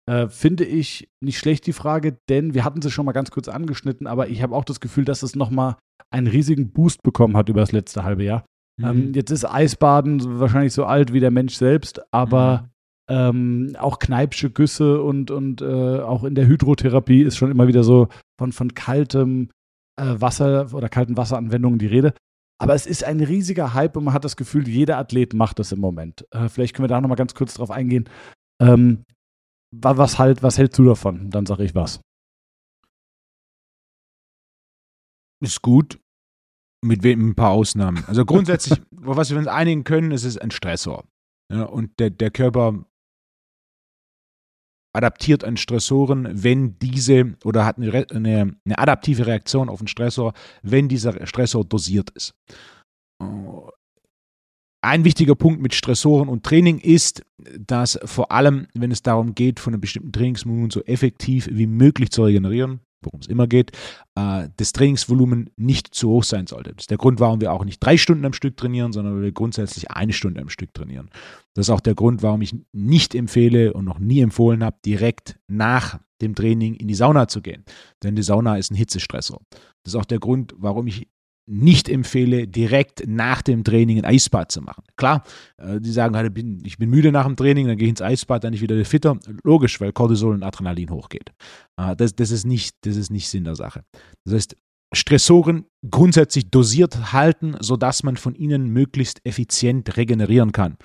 Äh, 0.08 0.28
finde 0.28 0.64
ich 0.64 1.08
nicht 1.20 1.38
schlecht 1.38 1.66
die 1.66 1.72
Frage, 1.72 2.16
denn 2.28 2.54
wir 2.54 2.64
hatten 2.64 2.80
sie 2.80 2.90
schon 2.90 3.06
mal 3.06 3.12
ganz 3.12 3.30
kurz 3.30 3.48
angeschnitten, 3.48 4.06
aber 4.06 4.28
ich 4.28 4.42
habe 4.42 4.54
auch 4.54 4.64
das 4.64 4.80
Gefühl, 4.80 5.04
dass 5.04 5.22
es 5.22 5.34
nochmal 5.34 5.76
einen 6.10 6.28
riesigen 6.28 6.70
Boost 6.70 7.02
bekommen 7.02 7.36
hat 7.36 7.48
über 7.48 7.60
das 7.60 7.72
letzte 7.72 8.04
halbe 8.04 8.22
Jahr. 8.22 8.44
Ähm, 8.80 9.12
jetzt 9.14 9.30
ist 9.30 9.44
Eisbaden 9.44 10.38
wahrscheinlich 10.38 10.72
so 10.72 10.84
alt 10.84 11.12
wie 11.12 11.20
der 11.20 11.30
Mensch 11.30 11.54
selbst, 11.54 12.02
aber 12.12 12.68
ähm, 13.08 13.74
auch 13.78 13.98
Kneipsche 13.98 14.50
Güsse 14.50 15.02
und, 15.02 15.30
und 15.30 15.62
äh, 15.62 16.00
auch 16.00 16.24
in 16.24 16.34
der 16.34 16.46
Hydrotherapie 16.46 17.22
ist 17.22 17.36
schon 17.36 17.50
immer 17.50 17.68
wieder 17.68 17.84
so 17.84 18.08
von, 18.38 18.52
von 18.52 18.74
kaltem 18.74 19.50
äh, 19.98 20.14
Wasser 20.20 20.72
oder 20.72 20.88
kalten 20.88 21.16
Wasseranwendungen 21.16 21.78
die 21.78 21.86
Rede. 21.86 22.14
Aber 22.58 22.74
es 22.74 22.86
ist 22.86 23.04
ein 23.04 23.20
riesiger 23.20 23.74
Hype 23.74 23.96
und 23.96 24.04
man 24.04 24.14
hat 24.14 24.24
das 24.24 24.36
Gefühl, 24.36 24.66
jeder 24.68 24.98
Athlet 24.98 25.34
macht 25.34 25.58
das 25.58 25.72
im 25.72 25.80
Moment. 25.80 26.26
Äh, 26.30 26.48
vielleicht 26.48 26.74
können 26.74 26.84
wir 26.84 26.88
da 26.88 27.00
nochmal 27.00 27.16
ganz 27.16 27.34
kurz 27.34 27.54
drauf 27.54 27.70
eingehen. 27.70 28.08
Ähm, 28.60 29.04
was, 29.72 30.18
halt, 30.18 30.42
was 30.42 30.58
hältst 30.58 30.78
du 30.78 30.84
davon? 30.84 31.30
Dann 31.30 31.46
sage 31.46 31.64
ich 31.64 31.74
was. 31.74 32.00
ist 35.40 35.62
gut. 35.62 35.98
Mit 36.84 37.04
ein 37.04 37.34
paar 37.34 37.50
Ausnahmen. 37.50 38.04
Also 38.06 38.24
grundsätzlich, 38.24 38.80
was 38.90 39.30
wir 39.30 39.38
uns 39.38 39.48
einigen 39.48 39.84
können, 39.84 40.10
ist 40.10 40.24
es 40.24 40.38
ein 40.38 40.50
Stressor. 40.50 41.04
Ja, 41.52 41.64
und 41.64 41.98
der, 41.98 42.10
der 42.10 42.30
Körper 42.30 42.84
adaptiert 44.94 45.44
an 45.44 45.56
Stressoren, 45.56 46.42
wenn 46.42 46.78
diese 46.78 47.36
oder 47.44 47.64
hat 47.64 47.76
eine, 47.76 48.06
eine, 48.10 48.56
eine 48.64 48.78
adaptive 48.78 49.26
Reaktion 49.26 49.68
auf 49.68 49.80
einen 49.80 49.88
Stressor, 49.88 50.32
wenn 50.62 50.88
dieser 50.88 51.26
Stressor 51.26 51.64
dosiert 51.64 52.10
ist. 52.10 52.34
Ein 54.86 55.02
wichtiger 55.02 55.34
Punkt 55.34 55.60
mit 55.60 55.74
Stressoren 55.74 56.28
und 56.28 56.44
Training 56.44 56.78
ist, 56.78 57.24
dass 57.58 57.98
vor 58.04 58.30
allem, 58.30 58.68
wenn 58.72 58.92
es 58.92 59.02
darum 59.02 59.34
geht, 59.34 59.58
von 59.58 59.74
einem 59.74 59.80
bestimmten 59.80 60.12
Trainingsmovement 60.12 60.72
so 60.72 60.80
effektiv 60.84 61.48
wie 61.50 61.66
möglich 61.66 62.12
zu 62.12 62.22
regenerieren, 62.22 62.78
worum 63.02 63.18
es 63.18 63.26
immer 63.26 63.48
geht, 63.48 63.72
äh, 64.14 64.48
das 64.56 64.70
Trainingsvolumen 64.70 65.50
nicht 65.56 65.92
zu 65.92 66.10
hoch 66.10 66.22
sein 66.22 66.46
sollte. 66.46 66.72
Das 66.72 66.84
ist 66.84 66.90
der 66.92 66.98
Grund, 66.98 67.18
warum 67.18 67.40
wir 67.40 67.52
auch 67.52 67.64
nicht 67.64 67.80
drei 67.80 67.96
Stunden 67.96 68.24
am 68.24 68.32
Stück 68.32 68.56
trainieren, 68.56 68.92
sondern 68.92 69.20
wir 69.20 69.32
grundsätzlich 69.32 69.90
eine 69.90 70.12
Stunde 70.12 70.40
am 70.40 70.50
Stück 70.50 70.72
trainieren. 70.72 71.10
Das 71.54 71.66
ist 71.66 71.70
auch 71.70 71.80
der 71.80 71.96
Grund, 71.96 72.22
warum 72.22 72.40
ich 72.42 72.54
nicht 72.70 73.16
empfehle 73.16 73.72
und 73.72 73.86
noch 73.86 73.98
nie 73.98 74.20
empfohlen 74.20 74.62
habe, 74.62 74.76
direkt 74.86 75.36
nach 75.48 75.98
dem 76.22 76.36
Training 76.36 76.74
in 76.76 76.86
die 76.86 76.94
Sauna 76.94 77.26
zu 77.26 77.42
gehen. 77.42 77.64
Denn 78.04 78.14
die 78.14 78.22
Sauna 78.22 78.56
ist 78.56 78.70
ein 78.70 78.76
Hitzestressor. 78.76 79.40
Das 79.82 79.94
ist 79.94 79.96
auch 79.96 80.04
der 80.04 80.20
Grund, 80.20 80.54
warum 80.56 80.86
ich 80.86 81.08
nicht 81.48 81.88
empfehle, 81.88 82.48
direkt 82.48 83.06
nach 83.06 83.40
dem 83.42 83.62
Training 83.62 83.98
ein 83.98 84.04
Eisbad 84.04 84.50
zu 84.50 84.62
machen. 84.62 84.82
Klar, 84.96 85.22
äh, 85.58 85.80
die 85.80 85.92
sagen 85.92 86.16
halt, 86.16 86.36
ich 86.64 86.78
bin- 86.78 86.90
müde 86.90 87.12
nach 87.12 87.26
dem 87.26 87.36
Training, 87.36 87.66
dann 87.68 87.76
gehe 87.76 87.86
ich 87.86 87.90
ins 87.90 88.02
Eisbad, 88.02 88.42
dann 88.42 88.50
bin 88.50 88.56
ich 88.56 88.62
wieder 88.62 88.84
fitter. 88.84 89.18
Logisch, 89.44 89.80
weil 89.80 89.92
Cortisol 89.92 90.34
und 90.34 90.42
Adrenalin 90.42 90.90
hochgeht. 90.90 91.32
Äh, 91.80 91.94
Das, 91.96 92.14
das, 92.14 92.30
ist 92.30 92.44
nicht, 92.46 92.74
das 92.82 92.96
ist 92.96 93.10
nicht 93.10 93.28
Sinn 93.28 93.44
der 93.44 93.54
Sache. 93.54 93.84
Das 94.24 94.34
heißt, 94.34 94.56
Stressoren 94.94 95.66
grundsätzlich 95.88 96.50
dosiert 96.50 97.12
halten, 97.12 97.56
sodass 97.60 98.02
man 98.02 98.16
von 98.16 98.34
ihnen 98.34 98.68
möglichst 98.68 99.20
effizient 99.24 99.96
regenerieren 99.96 100.52
kann. 100.52 100.76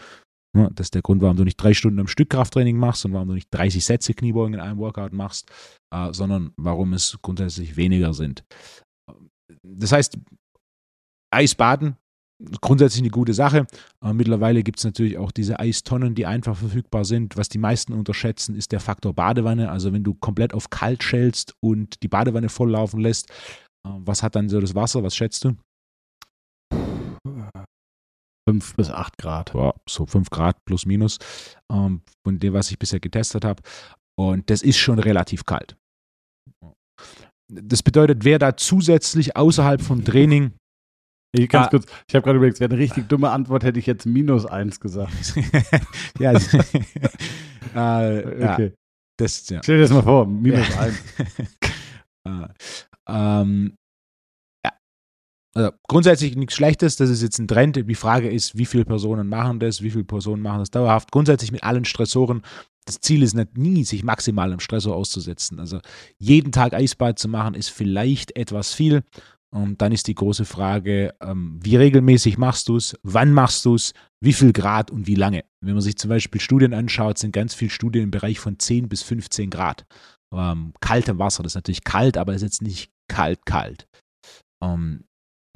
Das 0.54 0.88
ist 0.88 0.96
der 0.96 1.02
Grund, 1.02 1.22
warum 1.22 1.38
du 1.38 1.44
nicht 1.46 1.56
drei 1.56 1.74
Stunden 1.74 2.00
am 2.00 2.08
Stück 2.08 2.30
Krafttraining 2.32 2.78
machst 2.78 3.06
und 3.06 3.14
warum 3.14 3.30
du 3.30 3.36
nicht 3.36 3.48
30 3.52 3.86
Sätze 3.86 4.14
Kniebeugen 4.14 4.56
in 4.56 4.60
einem 4.60 4.80
Workout 4.80 5.14
machst, 5.14 5.50
äh, 5.94 6.12
sondern 6.14 6.52
warum 6.58 6.94
es 6.94 7.18
grundsätzlich 7.22 7.78
weniger 7.78 8.14
sind. 8.14 8.44
Das 9.64 9.92
heißt, 9.92 10.18
Eisbaden 11.32 11.98
grundsätzlich 12.62 13.02
eine 13.02 13.12
gute 13.12 13.34
Sache. 13.34 13.68
Äh, 14.04 14.14
mittlerweile 14.14 14.64
gibt 14.64 14.80
es 14.80 14.86
natürlich 14.86 15.18
auch 15.18 15.32
diese 15.32 15.60
Eistonnen, 15.60 16.16
die 16.16 16.26
einfach 16.26 16.56
verfügbar 16.56 17.06
sind. 17.06 17.38
Was 17.38 17.50
die 17.50 17.58
meisten 17.58 17.94
unterschätzen, 17.94 18.56
ist 18.56 18.72
der 18.72 18.80
Faktor 18.80 19.14
Badewanne. 19.14 19.70
Also 19.70 19.94
wenn 19.94 20.04
du 20.04 20.14
komplett 20.14 20.54
auf 20.54 20.70
kalt 20.70 21.04
schälst 21.04 21.54
und 21.64 22.02
die 22.04 22.08
Badewanne 22.08 22.50
volllaufen 22.50 23.00
lässt, 23.00 23.30
äh, 23.86 23.90
was 23.98 24.24
hat 24.24 24.36
dann 24.36 24.50
so 24.50 24.60
das 24.60 24.76
Wasser? 24.76 25.04
Was 25.04 25.16
schätzt 25.16 25.46
du? 25.46 25.56
5 28.50 28.76
bis 28.76 28.90
8 28.90 29.18
Grad. 29.18 29.54
Ja, 29.54 29.74
so 29.88 30.06
5 30.06 30.30
Grad 30.30 30.58
plus 30.66 30.86
minus 30.86 31.20
ähm, 31.72 32.02
von 32.26 32.40
dem, 32.40 32.54
was 32.54 32.72
ich 32.72 32.80
bisher 32.80 33.00
getestet 33.00 33.46
habe. 33.46 33.62
Und 34.20 34.50
das 34.50 34.62
ist 34.62 34.78
schon 34.78 35.00
relativ 35.00 35.46
kalt. 35.46 35.76
Das 37.54 37.84
bedeutet, 37.84 38.24
wer 38.24 38.40
da 38.40 38.56
zusätzlich 38.56 39.36
außerhalb 39.36 39.82
vom 39.82 40.06
Training 40.06 40.54
ich, 41.34 41.50
ganz 41.50 41.68
ah. 41.68 41.70
kurz, 41.70 41.86
ich 42.08 42.16
habe 42.16 42.24
gerade 42.24 42.38
überlegt, 42.38 42.56
es 42.56 42.60
wäre 42.60 42.72
eine 42.72 42.82
richtig 42.82 43.08
dumme 43.08 43.30
Antwort, 43.30 43.64
hätte 43.64 43.80
ich 43.80 43.86
jetzt 43.86 44.06
minus 44.06 44.46
eins 44.46 44.80
gesagt. 44.80 45.34
ja, 46.20 46.34
äh, 47.76 48.44
okay. 48.44 48.74
das, 49.18 49.48
ja. 49.50 49.62
Stell 49.64 49.78
dir 49.78 49.84
das 49.84 49.92
mal 49.92 50.04
vor, 50.04 50.26
minus 50.26 50.68
ja. 50.70 50.80
eins. 50.80 51.04
äh, 52.28 52.48
ähm, 53.08 53.76
ja. 54.66 54.74
Also 55.56 55.72
grundsätzlich 55.88 56.36
nichts 56.36 56.56
Schlechtes, 56.56 56.98
das 56.98 57.10
ist 57.10 57.22
jetzt 57.22 57.40
ein 57.40 57.48
Trend. 57.48 57.78
Die 57.78 57.96
Frage 57.96 58.30
ist, 58.30 58.58
wie 58.58 58.66
viele 58.66 58.84
Personen 58.84 59.30
machen 59.30 59.60
das, 59.60 59.82
wie 59.82 59.92
viele 59.92 60.04
Personen 60.04 60.42
machen 60.42 60.60
das 60.60 60.72
dauerhaft. 60.72 61.12
Grundsätzlich 61.12 61.54
mit 61.54 61.64
allen 61.64 61.86
Stressoren. 61.86 62.42
Das 62.86 63.00
Ziel 63.00 63.24
ist 63.24 63.36
nicht 63.36 63.58
nie, 63.58 63.86
sich 63.86 64.04
maximal 64.04 64.52
im 64.52 64.60
Stressor 64.60 64.96
auszusetzen. 64.96 65.60
Also 65.60 65.80
jeden 66.18 66.52
Tag 66.52 66.74
Eisbad 66.74 67.20
zu 67.20 67.30
machen, 67.30 67.54
ist 67.54 67.70
vielleicht 67.70 68.36
etwas 68.36 68.74
viel. 68.74 69.04
Und 69.54 69.82
dann 69.82 69.92
ist 69.92 70.08
die 70.08 70.16
große 70.16 70.46
Frage, 70.46 71.14
ähm, 71.22 71.60
wie 71.62 71.76
regelmäßig 71.76 72.38
machst 72.38 72.70
du 72.70 72.78
es, 72.78 72.98
wann 73.04 73.34
machst 73.34 73.66
du 73.66 73.76
es, 73.76 73.94
wie 74.24 74.34
viel 74.34 74.54
Grad 74.54 74.92
und 74.92 75.08
wie 75.08 75.16
lange. 75.16 75.44
Wenn 75.60 75.74
man 75.74 75.82
sich 75.82 75.98
zum 75.98 76.10
Beispiel 76.10 76.40
Studien 76.40 76.74
anschaut, 76.74 77.18
sind 77.18 77.34
ganz 77.34 77.54
viele 77.54 77.72
Studien 77.72 78.06
im 78.06 78.12
Bereich 78.12 78.40
von 78.40 78.58
10 78.58 78.88
bis 78.88 79.04
15 79.04 79.50
Grad. 79.50 79.86
Ähm, 80.34 80.74
kaltem 80.80 81.20
Wasser, 81.20 81.44
das 81.44 81.52
ist 81.52 81.56
natürlich 81.56 81.84
kalt, 81.84 82.18
aber 82.18 82.32
es 82.32 82.38
ist 82.38 82.44
jetzt 82.44 82.62
nicht 82.62 82.92
kalt, 83.10 83.46
kalt. 83.46 83.88
Ähm, 84.64 85.04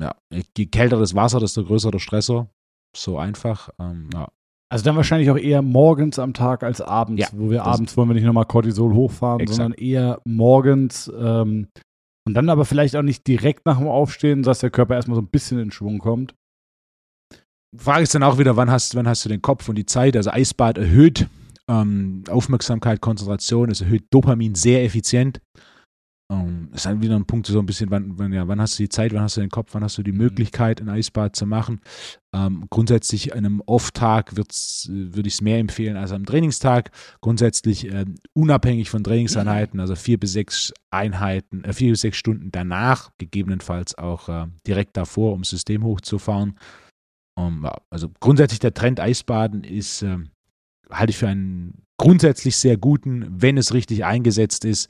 ja, 0.01 0.13
je 0.57 0.65
kälter 0.65 0.99
das 0.99 1.15
Wasser, 1.15 1.39
desto 1.39 1.63
größer 1.63 1.91
der 1.91 1.99
Stressor. 1.99 2.49
So 2.95 3.17
einfach. 3.17 3.69
Ähm, 3.79 4.09
ja. 4.13 4.27
Also 4.69 4.83
dann 4.83 4.95
wahrscheinlich 4.95 5.29
auch 5.29 5.37
eher 5.37 5.61
morgens 5.61 6.19
am 6.19 6.33
Tag 6.33 6.63
als 6.63 6.81
abends, 6.81 7.21
ja, 7.21 7.27
wo 7.33 7.49
wir 7.49 7.63
abends 7.63 7.95
wollen 7.95 8.09
wir 8.09 8.15
nicht 8.15 8.25
nochmal 8.25 8.45
Cortisol 8.45 8.93
hochfahren, 8.93 9.39
exakt. 9.39 9.57
sondern 9.57 9.79
eher 9.79 10.21
morgens 10.25 11.09
ähm, 11.17 11.67
und 12.25 12.33
dann 12.33 12.49
aber 12.49 12.65
vielleicht 12.65 12.95
auch 12.95 13.03
nicht 13.03 13.27
direkt 13.27 13.65
nach 13.65 13.77
dem 13.77 13.87
Aufstehen, 13.87 14.43
dass 14.43 14.59
der 14.59 14.71
Körper 14.71 14.95
erstmal 14.95 15.15
so 15.15 15.21
ein 15.21 15.27
bisschen 15.29 15.59
in 15.59 15.71
Schwung 15.71 15.99
kommt. 15.99 16.35
Frage 17.77 18.03
ist 18.03 18.15
dann 18.15 18.23
auch 18.23 18.37
wieder, 18.37 18.55
wann 18.55 18.71
hast, 18.71 18.95
wann 18.95 19.07
hast 19.07 19.25
du 19.25 19.29
den 19.29 19.41
Kopf 19.41 19.67
und 19.69 19.75
die 19.75 19.85
Zeit? 19.85 20.15
Also 20.15 20.31
Eisbad 20.31 20.77
erhöht 20.77 21.27
ähm, 21.67 22.23
Aufmerksamkeit, 22.29 23.01
Konzentration, 23.01 23.71
es 23.71 23.81
erhöht 23.81 24.05
Dopamin 24.11 24.55
sehr 24.55 24.83
effizient. 24.83 25.41
Um, 26.27 26.69
ist 26.73 26.87
dann 26.87 27.03
wieder 27.03 27.15
ein 27.15 27.25
Punkt, 27.25 27.45
so 27.45 27.59
ein 27.59 27.67
bisschen, 27.67 27.91
wann, 27.91 28.17
wann, 28.17 28.33
ja, 28.33 28.47
wann 28.47 28.59
hast 28.59 28.79
du 28.79 28.83
die 28.83 28.89
Zeit, 28.89 29.13
wann 29.13 29.21
hast 29.21 29.37
du 29.37 29.41
den 29.41 29.51
Kopf, 29.51 29.75
wann 29.75 29.83
hast 29.83 29.99
du 29.99 30.01
die 30.01 30.11
mhm. 30.11 30.17
Möglichkeit, 30.17 30.81
ein 30.81 30.89
Eisbad 30.89 31.35
zu 31.35 31.45
machen. 31.45 31.81
Ähm, 32.33 32.65
grundsätzlich 32.71 33.33
an 33.33 33.45
einem 33.45 33.61
Off-Tag 33.61 34.35
würde 34.35 34.49
ich 34.49 35.33
es 35.33 35.41
mehr 35.41 35.59
empfehlen 35.59 35.97
als 35.97 36.11
am 36.11 36.25
Trainingstag. 36.25 36.89
Grundsätzlich 37.21 37.91
äh, 37.91 38.05
unabhängig 38.33 38.89
von 38.89 39.03
Trainingseinheiten, 39.03 39.79
also 39.79 39.93
vier 39.95 40.19
bis 40.19 40.33
sechs 40.33 40.73
Einheiten, 40.89 41.63
äh, 41.63 41.73
vier 41.73 41.91
bis 41.91 42.01
sechs 42.01 42.17
Stunden 42.17 42.51
danach, 42.51 43.11
gegebenenfalls 43.19 43.95
auch 43.95 44.27
äh, 44.27 44.47
direkt 44.65 44.97
davor, 44.97 45.33
um 45.33 45.41
das 45.41 45.51
System 45.51 45.83
hochzufahren. 45.83 46.57
Um, 47.35 47.65
ja, 47.65 47.75
also 47.91 48.09
grundsätzlich 48.19 48.59
der 48.59 48.73
Trend 48.73 48.99
Eisbaden 48.99 49.63
ist, 49.63 50.01
ähm, 50.01 50.31
halte 50.89 51.11
ich 51.11 51.17
für 51.17 51.27
einen 51.27 51.83
grundsätzlich 51.97 52.57
sehr 52.57 52.77
guten, 52.77 53.27
wenn 53.29 53.57
es 53.57 53.75
richtig 53.75 54.05
eingesetzt 54.05 54.65
ist 54.65 54.89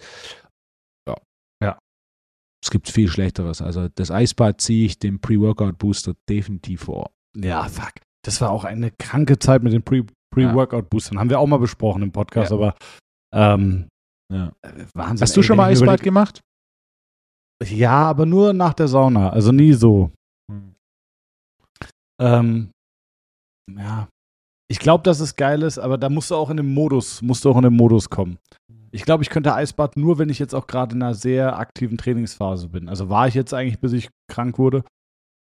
es 2.66 2.72
gibt 2.72 2.90
viel 2.90 3.08
Schlechteres. 3.08 3.62
Also 3.62 3.90
das 3.90 4.10
Eisbad 4.10 4.60
ziehe 4.60 4.88
ich 4.88 4.98
dem 4.98 5.20
Pre-Workout-Booster 5.20 6.16
definitiv 6.28 6.86
vor. 6.86 7.12
Ja, 7.38 7.64
fuck. 7.66 7.94
Das 8.26 8.42
war 8.42 8.50
auch 8.50 8.64
eine 8.64 8.90
kranke 8.90 9.38
Zeit 9.38 9.62
mit 9.62 9.72
den 9.72 9.84
Pre-Workout-Boostern. 9.84 11.20
Haben 11.20 11.30
wir 11.30 11.40
auch 11.40 11.46
mal 11.46 11.60
besprochen 11.60 12.02
im 12.02 12.12
Podcast, 12.12 12.50
ja. 12.50 12.58
aber 12.58 12.76
ähm, 13.36 13.88
ja. 14.34 14.52
Äh, 14.64 14.86
Wahnsinn. 14.96 15.22
Hast 15.22 15.38
du 15.38 15.44
schon 15.44 15.58
mal 15.58 15.70
Eisbad 15.70 16.02
gemacht? 16.02 16.42
Ja, 17.64 18.10
aber 18.10 18.26
nur 18.26 18.52
nach 18.52 18.74
der 18.74 18.88
Sauna. 18.88 19.30
Also 19.30 19.52
nie 19.52 19.74
so. 19.74 20.12
Hm. 20.52 20.74
Ähm, 22.20 22.72
ja. 23.70 24.10
Ich 24.72 24.80
glaube, 24.80 25.04
dass 25.04 25.20
es 25.20 25.36
geil 25.36 25.62
ist, 25.62 25.78
aber 25.78 26.00
da 26.00 26.10
musst 26.10 26.32
du 26.32 26.36
auch 26.36 26.50
in 26.50 26.58
den 26.58 26.74
Modus, 26.74 27.22
musst 27.22 27.46
du 27.46 27.52
auch 27.52 27.58
in 27.58 27.64
den 27.64 27.76
Modus 27.76 28.10
kommen. 28.10 28.40
Ich 28.96 29.04
glaube, 29.04 29.24
ich 29.24 29.30
könnte 29.30 29.54
Eisbad 29.54 29.98
nur, 29.98 30.20
wenn 30.20 30.30
ich 30.30 30.40
jetzt 30.40 30.56
auch 30.56 30.68
gerade 30.68 30.96
in 30.96 31.04
einer 31.04 31.14
sehr 31.14 31.60
aktiven 31.60 31.98
Trainingsphase 31.98 32.70
bin. 32.70 32.88
Also 32.88 33.10
war 33.10 33.28
ich 33.28 33.34
jetzt 33.34 33.54
eigentlich, 33.54 33.82
bis 33.82 33.92
ich 33.92 34.08
krank 34.32 34.58
wurde. 34.58 34.86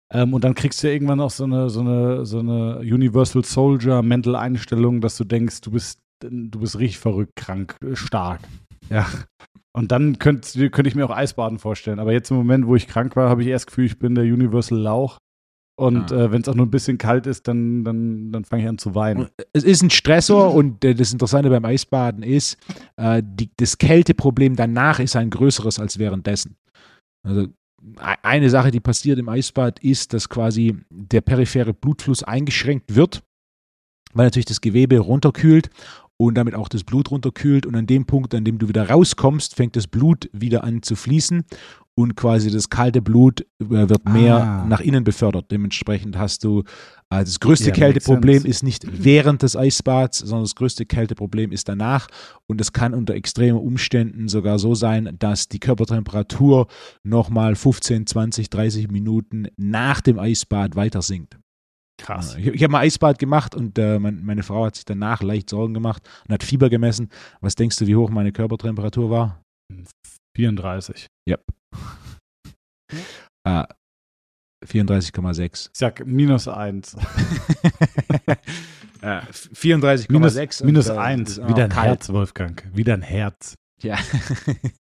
Ähm, 0.09 0.33
und 0.33 0.45
dann 0.45 0.55
kriegst 0.55 0.81
du 0.81 0.87
ja 0.87 0.93
irgendwann 0.93 1.19
auch 1.19 1.31
so 1.31 1.43
eine, 1.43 1.69
so 1.69 1.81
eine, 1.81 2.25
so 2.25 2.39
eine 2.39 2.79
Universal 2.79 3.43
Soldier 3.43 4.03
Mental 4.03 4.37
Einstellung, 4.37 5.01
dass 5.01 5.17
du 5.17 5.25
denkst, 5.25 5.59
du 5.59 5.71
bist, 5.71 5.99
du 6.21 6.59
bist 6.61 6.79
richtig 6.79 6.99
verrückt, 6.99 7.35
krank, 7.35 7.75
stark. 7.91 8.39
Ja. 8.89 9.05
Und 9.73 9.91
dann 9.91 10.17
könnte 10.17 10.69
könnt 10.69 10.87
ich 10.87 10.95
mir 10.95 11.05
auch 11.05 11.15
Eisbaden 11.15 11.59
vorstellen. 11.59 11.99
Aber 11.99 12.13
jetzt 12.13 12.31
im 12.31 12.37
Moment, 12.37 12.67
wo 12.67 12.77
ich 12.77 12.87
krank 12.87 13.17
war, 13.17 13.29
habe 13.29 13.41
ich 13.41 13.49
erst 13.49 13.67
Gefühl, 13.67 13.85
ich 13.85 13.99
bin 13.99 14.15
der 14.15 14.23
Universal 14.23 14.77
Lauch. 14.77 15.17
Und 15.81 16.11
ja. 16.11 16.25
äh, 16.25 16.31
wenn 16.31 16.43
es 16.43 16.47
auch 16.47 16.53
nur 16.53 16.67
ein 16.67 16.69
bisschen 16.69 16.99
kalt 16.99 17.25
ist, 17.25 17.47
dann, 17.47 17.83
dann, 17.83 18.31
dann 18.31 18.45
fange 18.45 18.61
ich 18.61 18.69
an 18.69 18.77
zu 18.77 18.93
weinen. 18.93 19.29
Es 19.51 19.63
ist 19.63 19.81
ein 19.81 19.89
Stressor 19.89 20.53
und 20.53 20.85
äh, 20.85 20.93
das 20.93 21.11
Interessante 21.11 21.49
beim 21.49 21.65
Eisbaden 21.65 22.21
ist, 22.21 22.59
äh, 22.97 23.23
die, 23.25 23.49
das 23.57 23.79
Kälteproblem 23.79 24.55
danach 24.55 24.99
ist 24.99 25.15
ein 25.15 25.31
größeres 25.31 25.79
als 25.79 25.97
währenddessen. 25.97 26.55
Also 27.23 27.45
e-, 27.45 28.15
eine 28.21 28.51
Sache, 28.51 28.69
die 28.69 28.79
passiert 28.79 29.17
im 29.17 29.27
Eisbad, 29.27 29.79
ist, 29.79 30.13
dass 30.13 30.29
quasi 30.29 30.77
der 30.91 31.21
periphere 31.21 31.73
Blutfluss 31.73 32.21
eingeschränkt 32.21 32.93
wird, 32.93 33.23
weil 34.13 34.27
natürlich 34.27 34.45
das 34.45 34.61
Gewebe 34.61 34.99
runterkühlt 34.99 35.71
und 36.17 36.35
damit 36.35 36.53
auch 36.53 36.69
das 36.69 36.83
Blut 36.83 37.09
runterkühlt. 37.09 37.65
Und 37.65 37.73
an 37.73 37.87
dem 37.87 38.05
Punkt, 38.05 38.35
an 38.35 38.45
dem 38.45 38.59
du 38.59 38.67
wieder 38.67 38.87
rauskommst, 38.87 39.55
fängt 39.55 39.75
das 39.75 39.87
Blut 39.87 40.29
wieder 40.31 40.63
an 40.63 40.83
zu 40.83 40.95
fließen 40.95 41.43
und 41.95 42.15
quasi 42.15 42.49
das 42.49 42.69
kalte 42.69 43.01
Blut 43.01 43.41
äh, 43.41 43.45
wird 43.89 44.07
mehr 44.07 44.37
ah. 44.37 44.65
nach 44.65 44.79
innen 44.79 45.03
befördert. 45.03 45.51
Dementsprechend 45.51 46.17
hast 46.17 46.43
du 46.43 46.63
also 47.11 47.29
das 47.29 47.39
größte 47.41 47.67
ja, 47.67 47.73
Kälteproblem 47.73 48.45
ist 48.45 48.63
nicht 48.63 48.85
während 48.89 49.41
des 49.41 49.57
Eisbads, 49.57 50.19
sondern 50.19 50.43
das 50.43 50.55
größte 50.55 50.85
Kälteproblem 50.85 51.51
ist 51.51 51.67
danach. 51.67 52.07
Und 52.47 52.61
es 52.61 52.71
kann 52.71 52.93
unter 52.93 53.15
extremen 53.15 53.59
Umständen 53.59 54.29
sogar 54.29 54.59
so 54.59 54.75
sein, 54.75 55.17
dass 55.19 55.49
die 55.49 55.59
Körpertemperatur 55.59 56.67
nochmal 57.03 57.55
15, 57.55 58.07
20, 58.07 58.49
30 58.49 58.89
Minuten 58.89 59.47
nach 59.57 59.99
dem 59.99 60.19
Eisbad 60.19 60.77
weiter 60.77 61.01
sinkt. 61.01 61.37
Krass. 62.01 62.35
Ich, 62.35 62.47
ich 62.47 62.63
habe 62.63 62.71
mal 62.71 62.79
Eisbad 62.79 63.19
gemacht 63.19 63.55
und 63.55 63.77
äh, 63.77 63.99
mein, 63.99 64.23
meine 64.23 64.43
Frau 64.43 64.65
hat 64.65 64.75
sich 64.75 64.85
danach 64.85 65.21
leicht 65.21 65.49
Sorgen 65.49 65.73
gemacht 65.73 66.07
und 66.25 66.33
hat 66.33 66.43
Fieber 66.43 66.69
gemessen. 66.69 67.09
Was 67.41 67.55
denkst 67.55 67.75
du, 67.75 67.87
wie 67.87 67.97
hoch 67.97 68.09
meine 68.09 68.31
Körpertemperatur 68.31 69.09
war? 69.09 69.43
34. 70.37 71.07
Yep. 71.29 71.43
Ah, 73.43 73.67
34,6. 74.65 75.69
Ich 75.73 75.77
sag 75.77 76.05
minus 76.05 76.47
1. 76.47 76.95
ja, 79.01 79.21
34,6. 79.31 80.11
Minus, 80.11 80.63
minus 80.63 80.89
1. 80.89 81.37
Äh, 81.37 81.47
Wieder 81.47 81.63
ein 81.65 81.69
kalt. 81.69 81.87
Herz, 81.87 82.09
Wolfgang. 82.09 82.63
Wieder 82.73 82.93
ein 82.93 83.01
Herz. 83.01 83.55
Ja. 83.81 83.97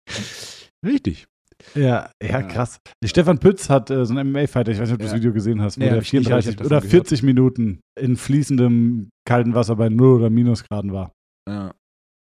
Richtig. 0.86 1.26
Ja, 1.74 2.10
ja, 2.22 2.42
krass. 2.42 2.80
Stefan 3.04 3.38
Pütz 3.38 3.68
hat 3.68 3.90
äh, 3.90 4.04
so 4.06 4.14
einen 4.14 4.32
MMA-Fighter, 4.32 4.72
ich 4.72 4.78
weiß 4.78 4.88
nicht, 4.88 4.94
ob 4.94 5.00
du 5.00 5.04
das 5.04 5.14
Video 5.14 5.32
gesehen 5.32 5.60
hast, 5.60 5.78
wo 5.78 5.84
ja, 5.84 5.92
der 5.92 6.02
34 6.02 6.60
oder 6.64 6.80
40 6.80 7.22
Minuten 7.22 7.80
in 7.98 8.16
fließendem 8.16 9.10
kalten 9.26 9.54
Wasser 9.54 9.76
bei 9.76 9.88
0 9.88 10.16
oder 10.16 10.30
Minusgraden 10.30 10.92
war. 10.92 11.12
Ja. 11.48 11.72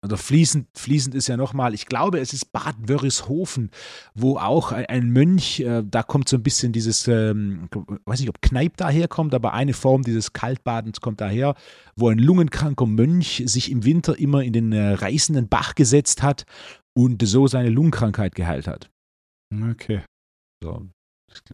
Also 0.05 0.17
fließend, 0.17 0.67
fließend 0.77 1.15
ist 1.15 1.25
ja 1.25 1.35
nochmal, 1.35 1.73
ich 1.73 1.87
glaube, 1.87 2.19
es 2.19 2.31
ist 2.31 2.51
Bad 2.51 2.75
Wörishofen, 2.87 3.71
wo 4.13 4.37
auch 4.37 4.71
ein, 4.71 4.85
ein 4.85 5.09
Mönch, 5.09 5.61
äh, 5.61 5.81
da 5.83 6.03
kommt 6.03 6.29
so 6.29 6.37
ein 6.37 6.43
bisschen 6.43 6.73
dieses, 6.73 7.07
ähm, 7.07 7.67
weiß 8.05 8.19
nicht, 8.19 8.29
ob 8.29 8.39
Kneip 8.39 8.77
daherkommt, 8.77 9.33
aber 9.33 9.53
eine 9.53 9.73
Form 9.73 10.03
dieses 10.03 10.31
Kaltbadens 10.31 11.01
kommt 11.01 11.21
daher, 11.21 11.55
wo 11.95 12.09
ein 12.09 12.19
lungenkranker 12.19 12.85
Mönch 12.85 13.41
sich 13.47 13.71
im 13.71 13.83
Winter 13.83 14.19
immer 14.19 14.43
in 14.43 14.53
den 14.53 14.73
äh, 14.73 14.91
reißenden 14.91 15.49
Bach 15.49 15.73
gesetzt 15.73 16.21
hat 16.21 16.45
und 16.95 17.27
so 17.27 17.47
seine 17.47 17.69
Lungenkrankheit 17.69 18.35
geheilt 18.35 18.67
hat. 18.67 18.91
Okay. 19.71 20.03
So, 20.63 20.85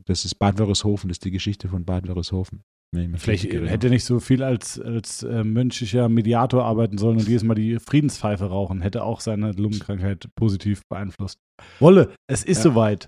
das 0.03 0.25
ist 0.25 0.35
Bad 0.35 0.59
Wörishofen, 0.59 1.07
das 1.07 1.15
ist 1.15 1.23
die 1.23 1.31
Geschichte 1.31 1.69
von 1.69 1.85
Bad 1.85 2.05
Wörishofen. 2.05 2.63
Vielleicht 2.93 3.45
hätte 3.45 3.89
nicht 3.89 4.04
so 4.04 4.19
viel 4.19 4.43
als, 4.43 4.80
als 4.80 5.23
äh, 5.23 5.45
mönchischer 5.45 6.10
Mediator 6.10 6.65
arbeiten 6.65 6.97
sollen 6.97 7.19
und 7.19 7.27
jedes 7.27 7.43
Mal 7.43 7.56
die 7.56 7.80
Friedenspfeife 7.80 8.45
rauchen. 8.45 8.82
Hätte 8.82 9.04
auch 9.04 9.21
seine 9.21 9.54
Lungenkrankheit 9.54 10.27
positiv 10.36 10.82
beeinflusst. 10.89 11.39
Wolle, 11.80 12.13
es 12.27 12.43
ist 12.43 12.58
ja. 12.58 12.63
soweit. 12.63 13.08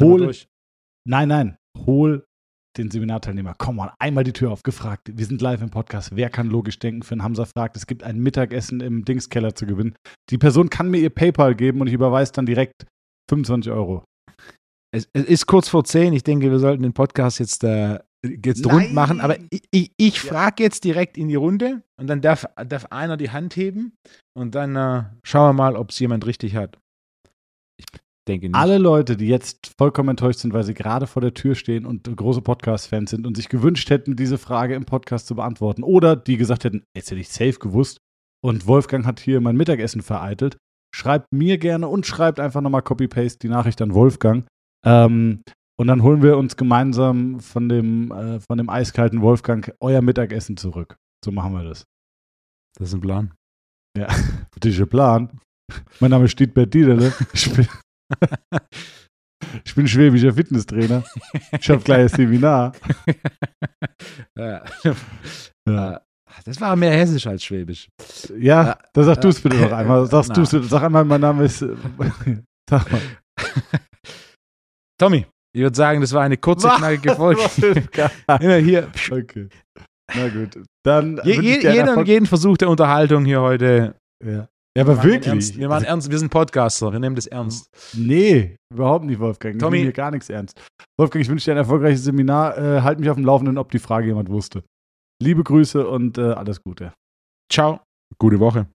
Hol. 0.00 0.34
Nein, 1.08 1.28
nein. 1.28 1.56
Hol 1.86 2.24
den 2.76 2.90
Seminarteilnehmer, 2.90 3.54
komm 3.56 3.76
mal, 3.76 3.92
einmal 3.98 4.24
die 4.24 4.32
Tür 4.32 4.50
aufgefragt. 4.50 5.10
Wir 5.12 5.24
sind 5.24 5.40
live 5.40 5.62
im 5.62 5.70
Podcast. 5.70 6.14
Wer 6.14 6.30
kann 6.30 6.48
logisch 6.48 6.78
denken? 6.78 7.02
Finn 7.02 7.22
Hamza 7.22 7.44
fragt, 7.46 7.76
es 7.76 7.86
gibt 7.86 8.02
ein 8.02 8.18
Mittagessen 8.18 8.80
im 8.80 9.04
Dingskeller 9.04 9.54
zu 9.54 9.66
gewinnen. 9.66 9.94
Die 10.30 10.38
Person 10.38 10.70
kann 10.70 10.90
mir 10.90 10.98
ihr 10.98 11.10
PayPal 11.10 11.54
geben 11.54 11.80
und 11.80 11.86
ich 11.86 11.94
überweise 11.94 12.32
dann 12.32 12.46
direkt 12.46 12.86
25 13.30 13.72
Euro. 13.72 14.04
Es, 14.94 15.08
es 15.12 15.24
ist 15.24 15.46
kurz 15.46 15.68
vor 15.68 15.84
10. 15.84 16.12
Ich 16.12 16.22
denke, 16.22 16.50
wir 16.50 16.58
sollten 16.58 16.82
den 16.82 16.92
Podcast 16.92 17.38
jetzt, 17.38 17.64
äh, 17.64 17.98
jetzt 18.44 18.64
Nein. 18.64 18.74
rund 18.74 18.92
machen. 18.94 19.20
Aber 19.20 19.36
ich, 19.50 19.62
ich, 19.70 19.92
ich 19.96 20.22
Ja. 20.22 20.30
frage 20.30 20.62
jetzt 20.62 20.84
direkt 20.84 21.16
in 21.18 21.28
die 21.28 21.34
Runde 21.34 21.82
und 22.00 22.06
dann 22.08 22.20
darf, 22.20 22.46
darf 22.68 22.86
einer 22.86 23.16
die 23.16 23.30
Hand 23.30 23.56
heben 23.56 23.92
und 24.36 24.54
dann 24.54 24.76
äh, 24.76 25.04
schauen 25.24 25.48
wir 25.48 25.52
mal, 25.52 25.76
ob 25.76 25.90
es 25.90 25.98
jemand 25.98 26.26
richtig 26.26 26.54
hat. 26.56 26.78
Ich 27.78 27.86
denke 28.28 28.46
nicht. 28.48 28.56
Alle 28.56 28.78
Leute, 28.78 29.16
die 29.16 29.28
jetzt 29.28 29.72
vollkommen 29.78 30.10
enttäuscht 30.10 30.40
sind, 30.40 30.52
weil 30.52 30.64
sie 30.64 30.74
gerade 30.74 31.06
vor 31.06 31.22
der 31.22 31.34
Tür 31.34 31.54
stehen 31.54 31.86
und 31.86 32.04
große 32.16 32.42
Podcast-Fans 32.42 33.10
sind 33.10 33.26
und 33.26 33.36
sich 33.36 33.48
gewünscht 33.48 33.88
hätten, 33.90 34.16
diese 34.16 34.38
Frage 34.38 34.74
im 34.74 34.84
Podcast 34.84 35.26
zu 35.26 35.34
beantworten 35.36 35.82
oder 35.82 36.16
die 36.16 36.36
gesagt 36.36 36.64
hätten, 36.64 36.82
jetzt 36.96 37.10
hätte 37.10 37.20
ich 37.20 37.28
safe 37.28 37.58
gewusst 37.58 37.98
und 38.44 38.66
Wolfgang 38.66 39.06
hat 39.06 39.20
hier 39.20 39.40
mein 39.40 39.56
Mittagessen 39.56 40.02
vereitelt, 40.02 40.56
schreibt 40.94 41.32
mir 41.32 41.58
gerne 41.58 41.88
und 41.88 42.06
schreibt 42.06 42.40
einfach 42.40 42.60
nochmal 42.62 42.82
Copy-Paste 42.82 43.38
die 43.40 43.48
Nachricht 43.48 43.80
an 43.82 43.94
Wolfgang. 43.94 44.46
Ähm, 44.84 45.42
und 45.78 45.86
dann 45.88 46.02
holen 46.02 46.22
wir 46.22 46.36
uns 46.38 46.56
gemeinsam 46.56 47.40
von 47.40 47.68
dem, 47.68 48.10
äh, 48.12 48.40
von 48.40 48.58
dem 48.58 48.68
eiskalten 48.70 49.20
Wolfgang 49.22 49.72
euer 49.80 50.02
Mittagessen 50.02 50.56
zurück. 50.56 50.96
So 51.24 51.30
machen 51.32 51.52
wir 51.52 51.64
das. 51.64 51.84
Das 52.78 52.88
ist 52.88 52.94
ein 52.94 53.00
Plan. 53.00 53.34
Ja, 53.96 54.08
dieser 54.62 54.86
Plan. 54.86 55.40
Mein 56.00 56.10
Name 56.10 56.26
ist 56.26 56.32
Stiedbert 56.32 56.72
Diederle. 56.72 57.12
Ich 57.32 57.52
bin, 57.52 57.66
ich 59.64 59.74
bin 59.74 59.88
schwäbischer 59.88 60.32
Fitnesstrainer. 60.32 61.02
Ich 61.58 61.68
habe 61.70 61.82
gleich 61.82 62.02
ein 62.02 62.08
Seminar. 62.08 62.72
ja. 64.38 64.64
Ja, 64.84 65.96
Äh, 65.96 66.00
Das 66.44 66.60
war 66.60 66.76
mehr 66.76 66.92
hessisch 66.92 67.26
als 67.26 67.42
schwäbisch. 67.42 67.88
ja 68.38 68.78
da 68.92 69.02
sag 69.02 69.20
du 69.22 69.28
es 69.28 69.40
bitte 69.40 69.56
noch 69.56 69.70
Äh, 69.70 69.74
einmal. 69.74 70.06
Sagst 70.06 70.36
du's, 70.36 70.50
sag 70.50 70.82
einmal, 70.82 71.04
mein 71.04 71.20
Name 71.20 71.44
ist. 71.44 71.62
äh, 71.62 71.74
Sag 72.68 72.90
mal. 72.92 73.00
Tommy, 74.98 75.26
ich 75.56 75.62
würde 75.62 75.74
sagen, 75.74 76.02
das 76.02 76.12
war 76.12 76.22
eine 76.22 76.36
kurze, 76.36 76.68
knackige 76.76 77.14
Folge. 77.14 77.40
Immer 78.40 78.56
hier. 78.56 78.88
okay. 79.10 79.48
Na 80.14 80.28
gut. 80.28 80.62
Dann. 80.84 81.18
Je, 81.24 81.40
jeden, 81.40 82.04
jeden 82.04 82.26
Versuch 82.26 82.58
der 82.58 82.68
Unterhaltung 82.68 83.24
hier 83.24 83.40
heute. 83.40 83.94
Ja. 84.22 84.30
ja, 84.30 84.48
Wir 84.74 84.82
aber 84.82 84.96
machen 84.96 85.08
wirklich. 85.08 85.28
Ernst. 85.28 85.56
Wir 85.56 85.68
machen 85.70 85.84
ernst. 85.86 86.10
Wir 86.10 86.18
sind 86.18 86.28
Podcaster. 86.28 86.92
Wir 86.92 86.98
nehmen 87.00 87.16
das 87.16 87.26
ernst. 87.26 87.70
Nee, 87.94 88.56
überhaupt 88.70 89.06
nicht, 89.06 89.18
Wolfgang. 89.18 89.58
Tommy. 89.58 89.78
Ich 89.78 89.80
nehme 89.80 89.92
hier 89.92 89.92
gar 89.94 90.10
nichts 90.10 90.28
ernst. 90.28 90.60
Wolfgang, 91.00 91.24
ich 91.24 91.30
wünsche 91.30 91.46
dir 91.46 91.52
ein 91.52 91.56
erfolgreiches 91.56 92.04
Seminar. 92.04 92.58
Äh, 92.58 92.82
halt 92.82 93.00
mich 93.00 93.08
auf 93.08 93.16
dem 93.16 93.24
Laufenden, 93.24 93.56
ob 93.56 93.70
die 93.70 93.78
Frage 93.78 94.08
jemand 94.08 94.28
wusste. 94.28 94.62
Liebe 95.22 95.42
Grüße 95.42 95.88
und 95.88 96.18
äh, 96.18 96.32
alles 96.32 96.62
Gute. 96.62 96.92
Ciao. 97.50 97.80
Gute 98.18 98.38
Woche. 98.40 98.66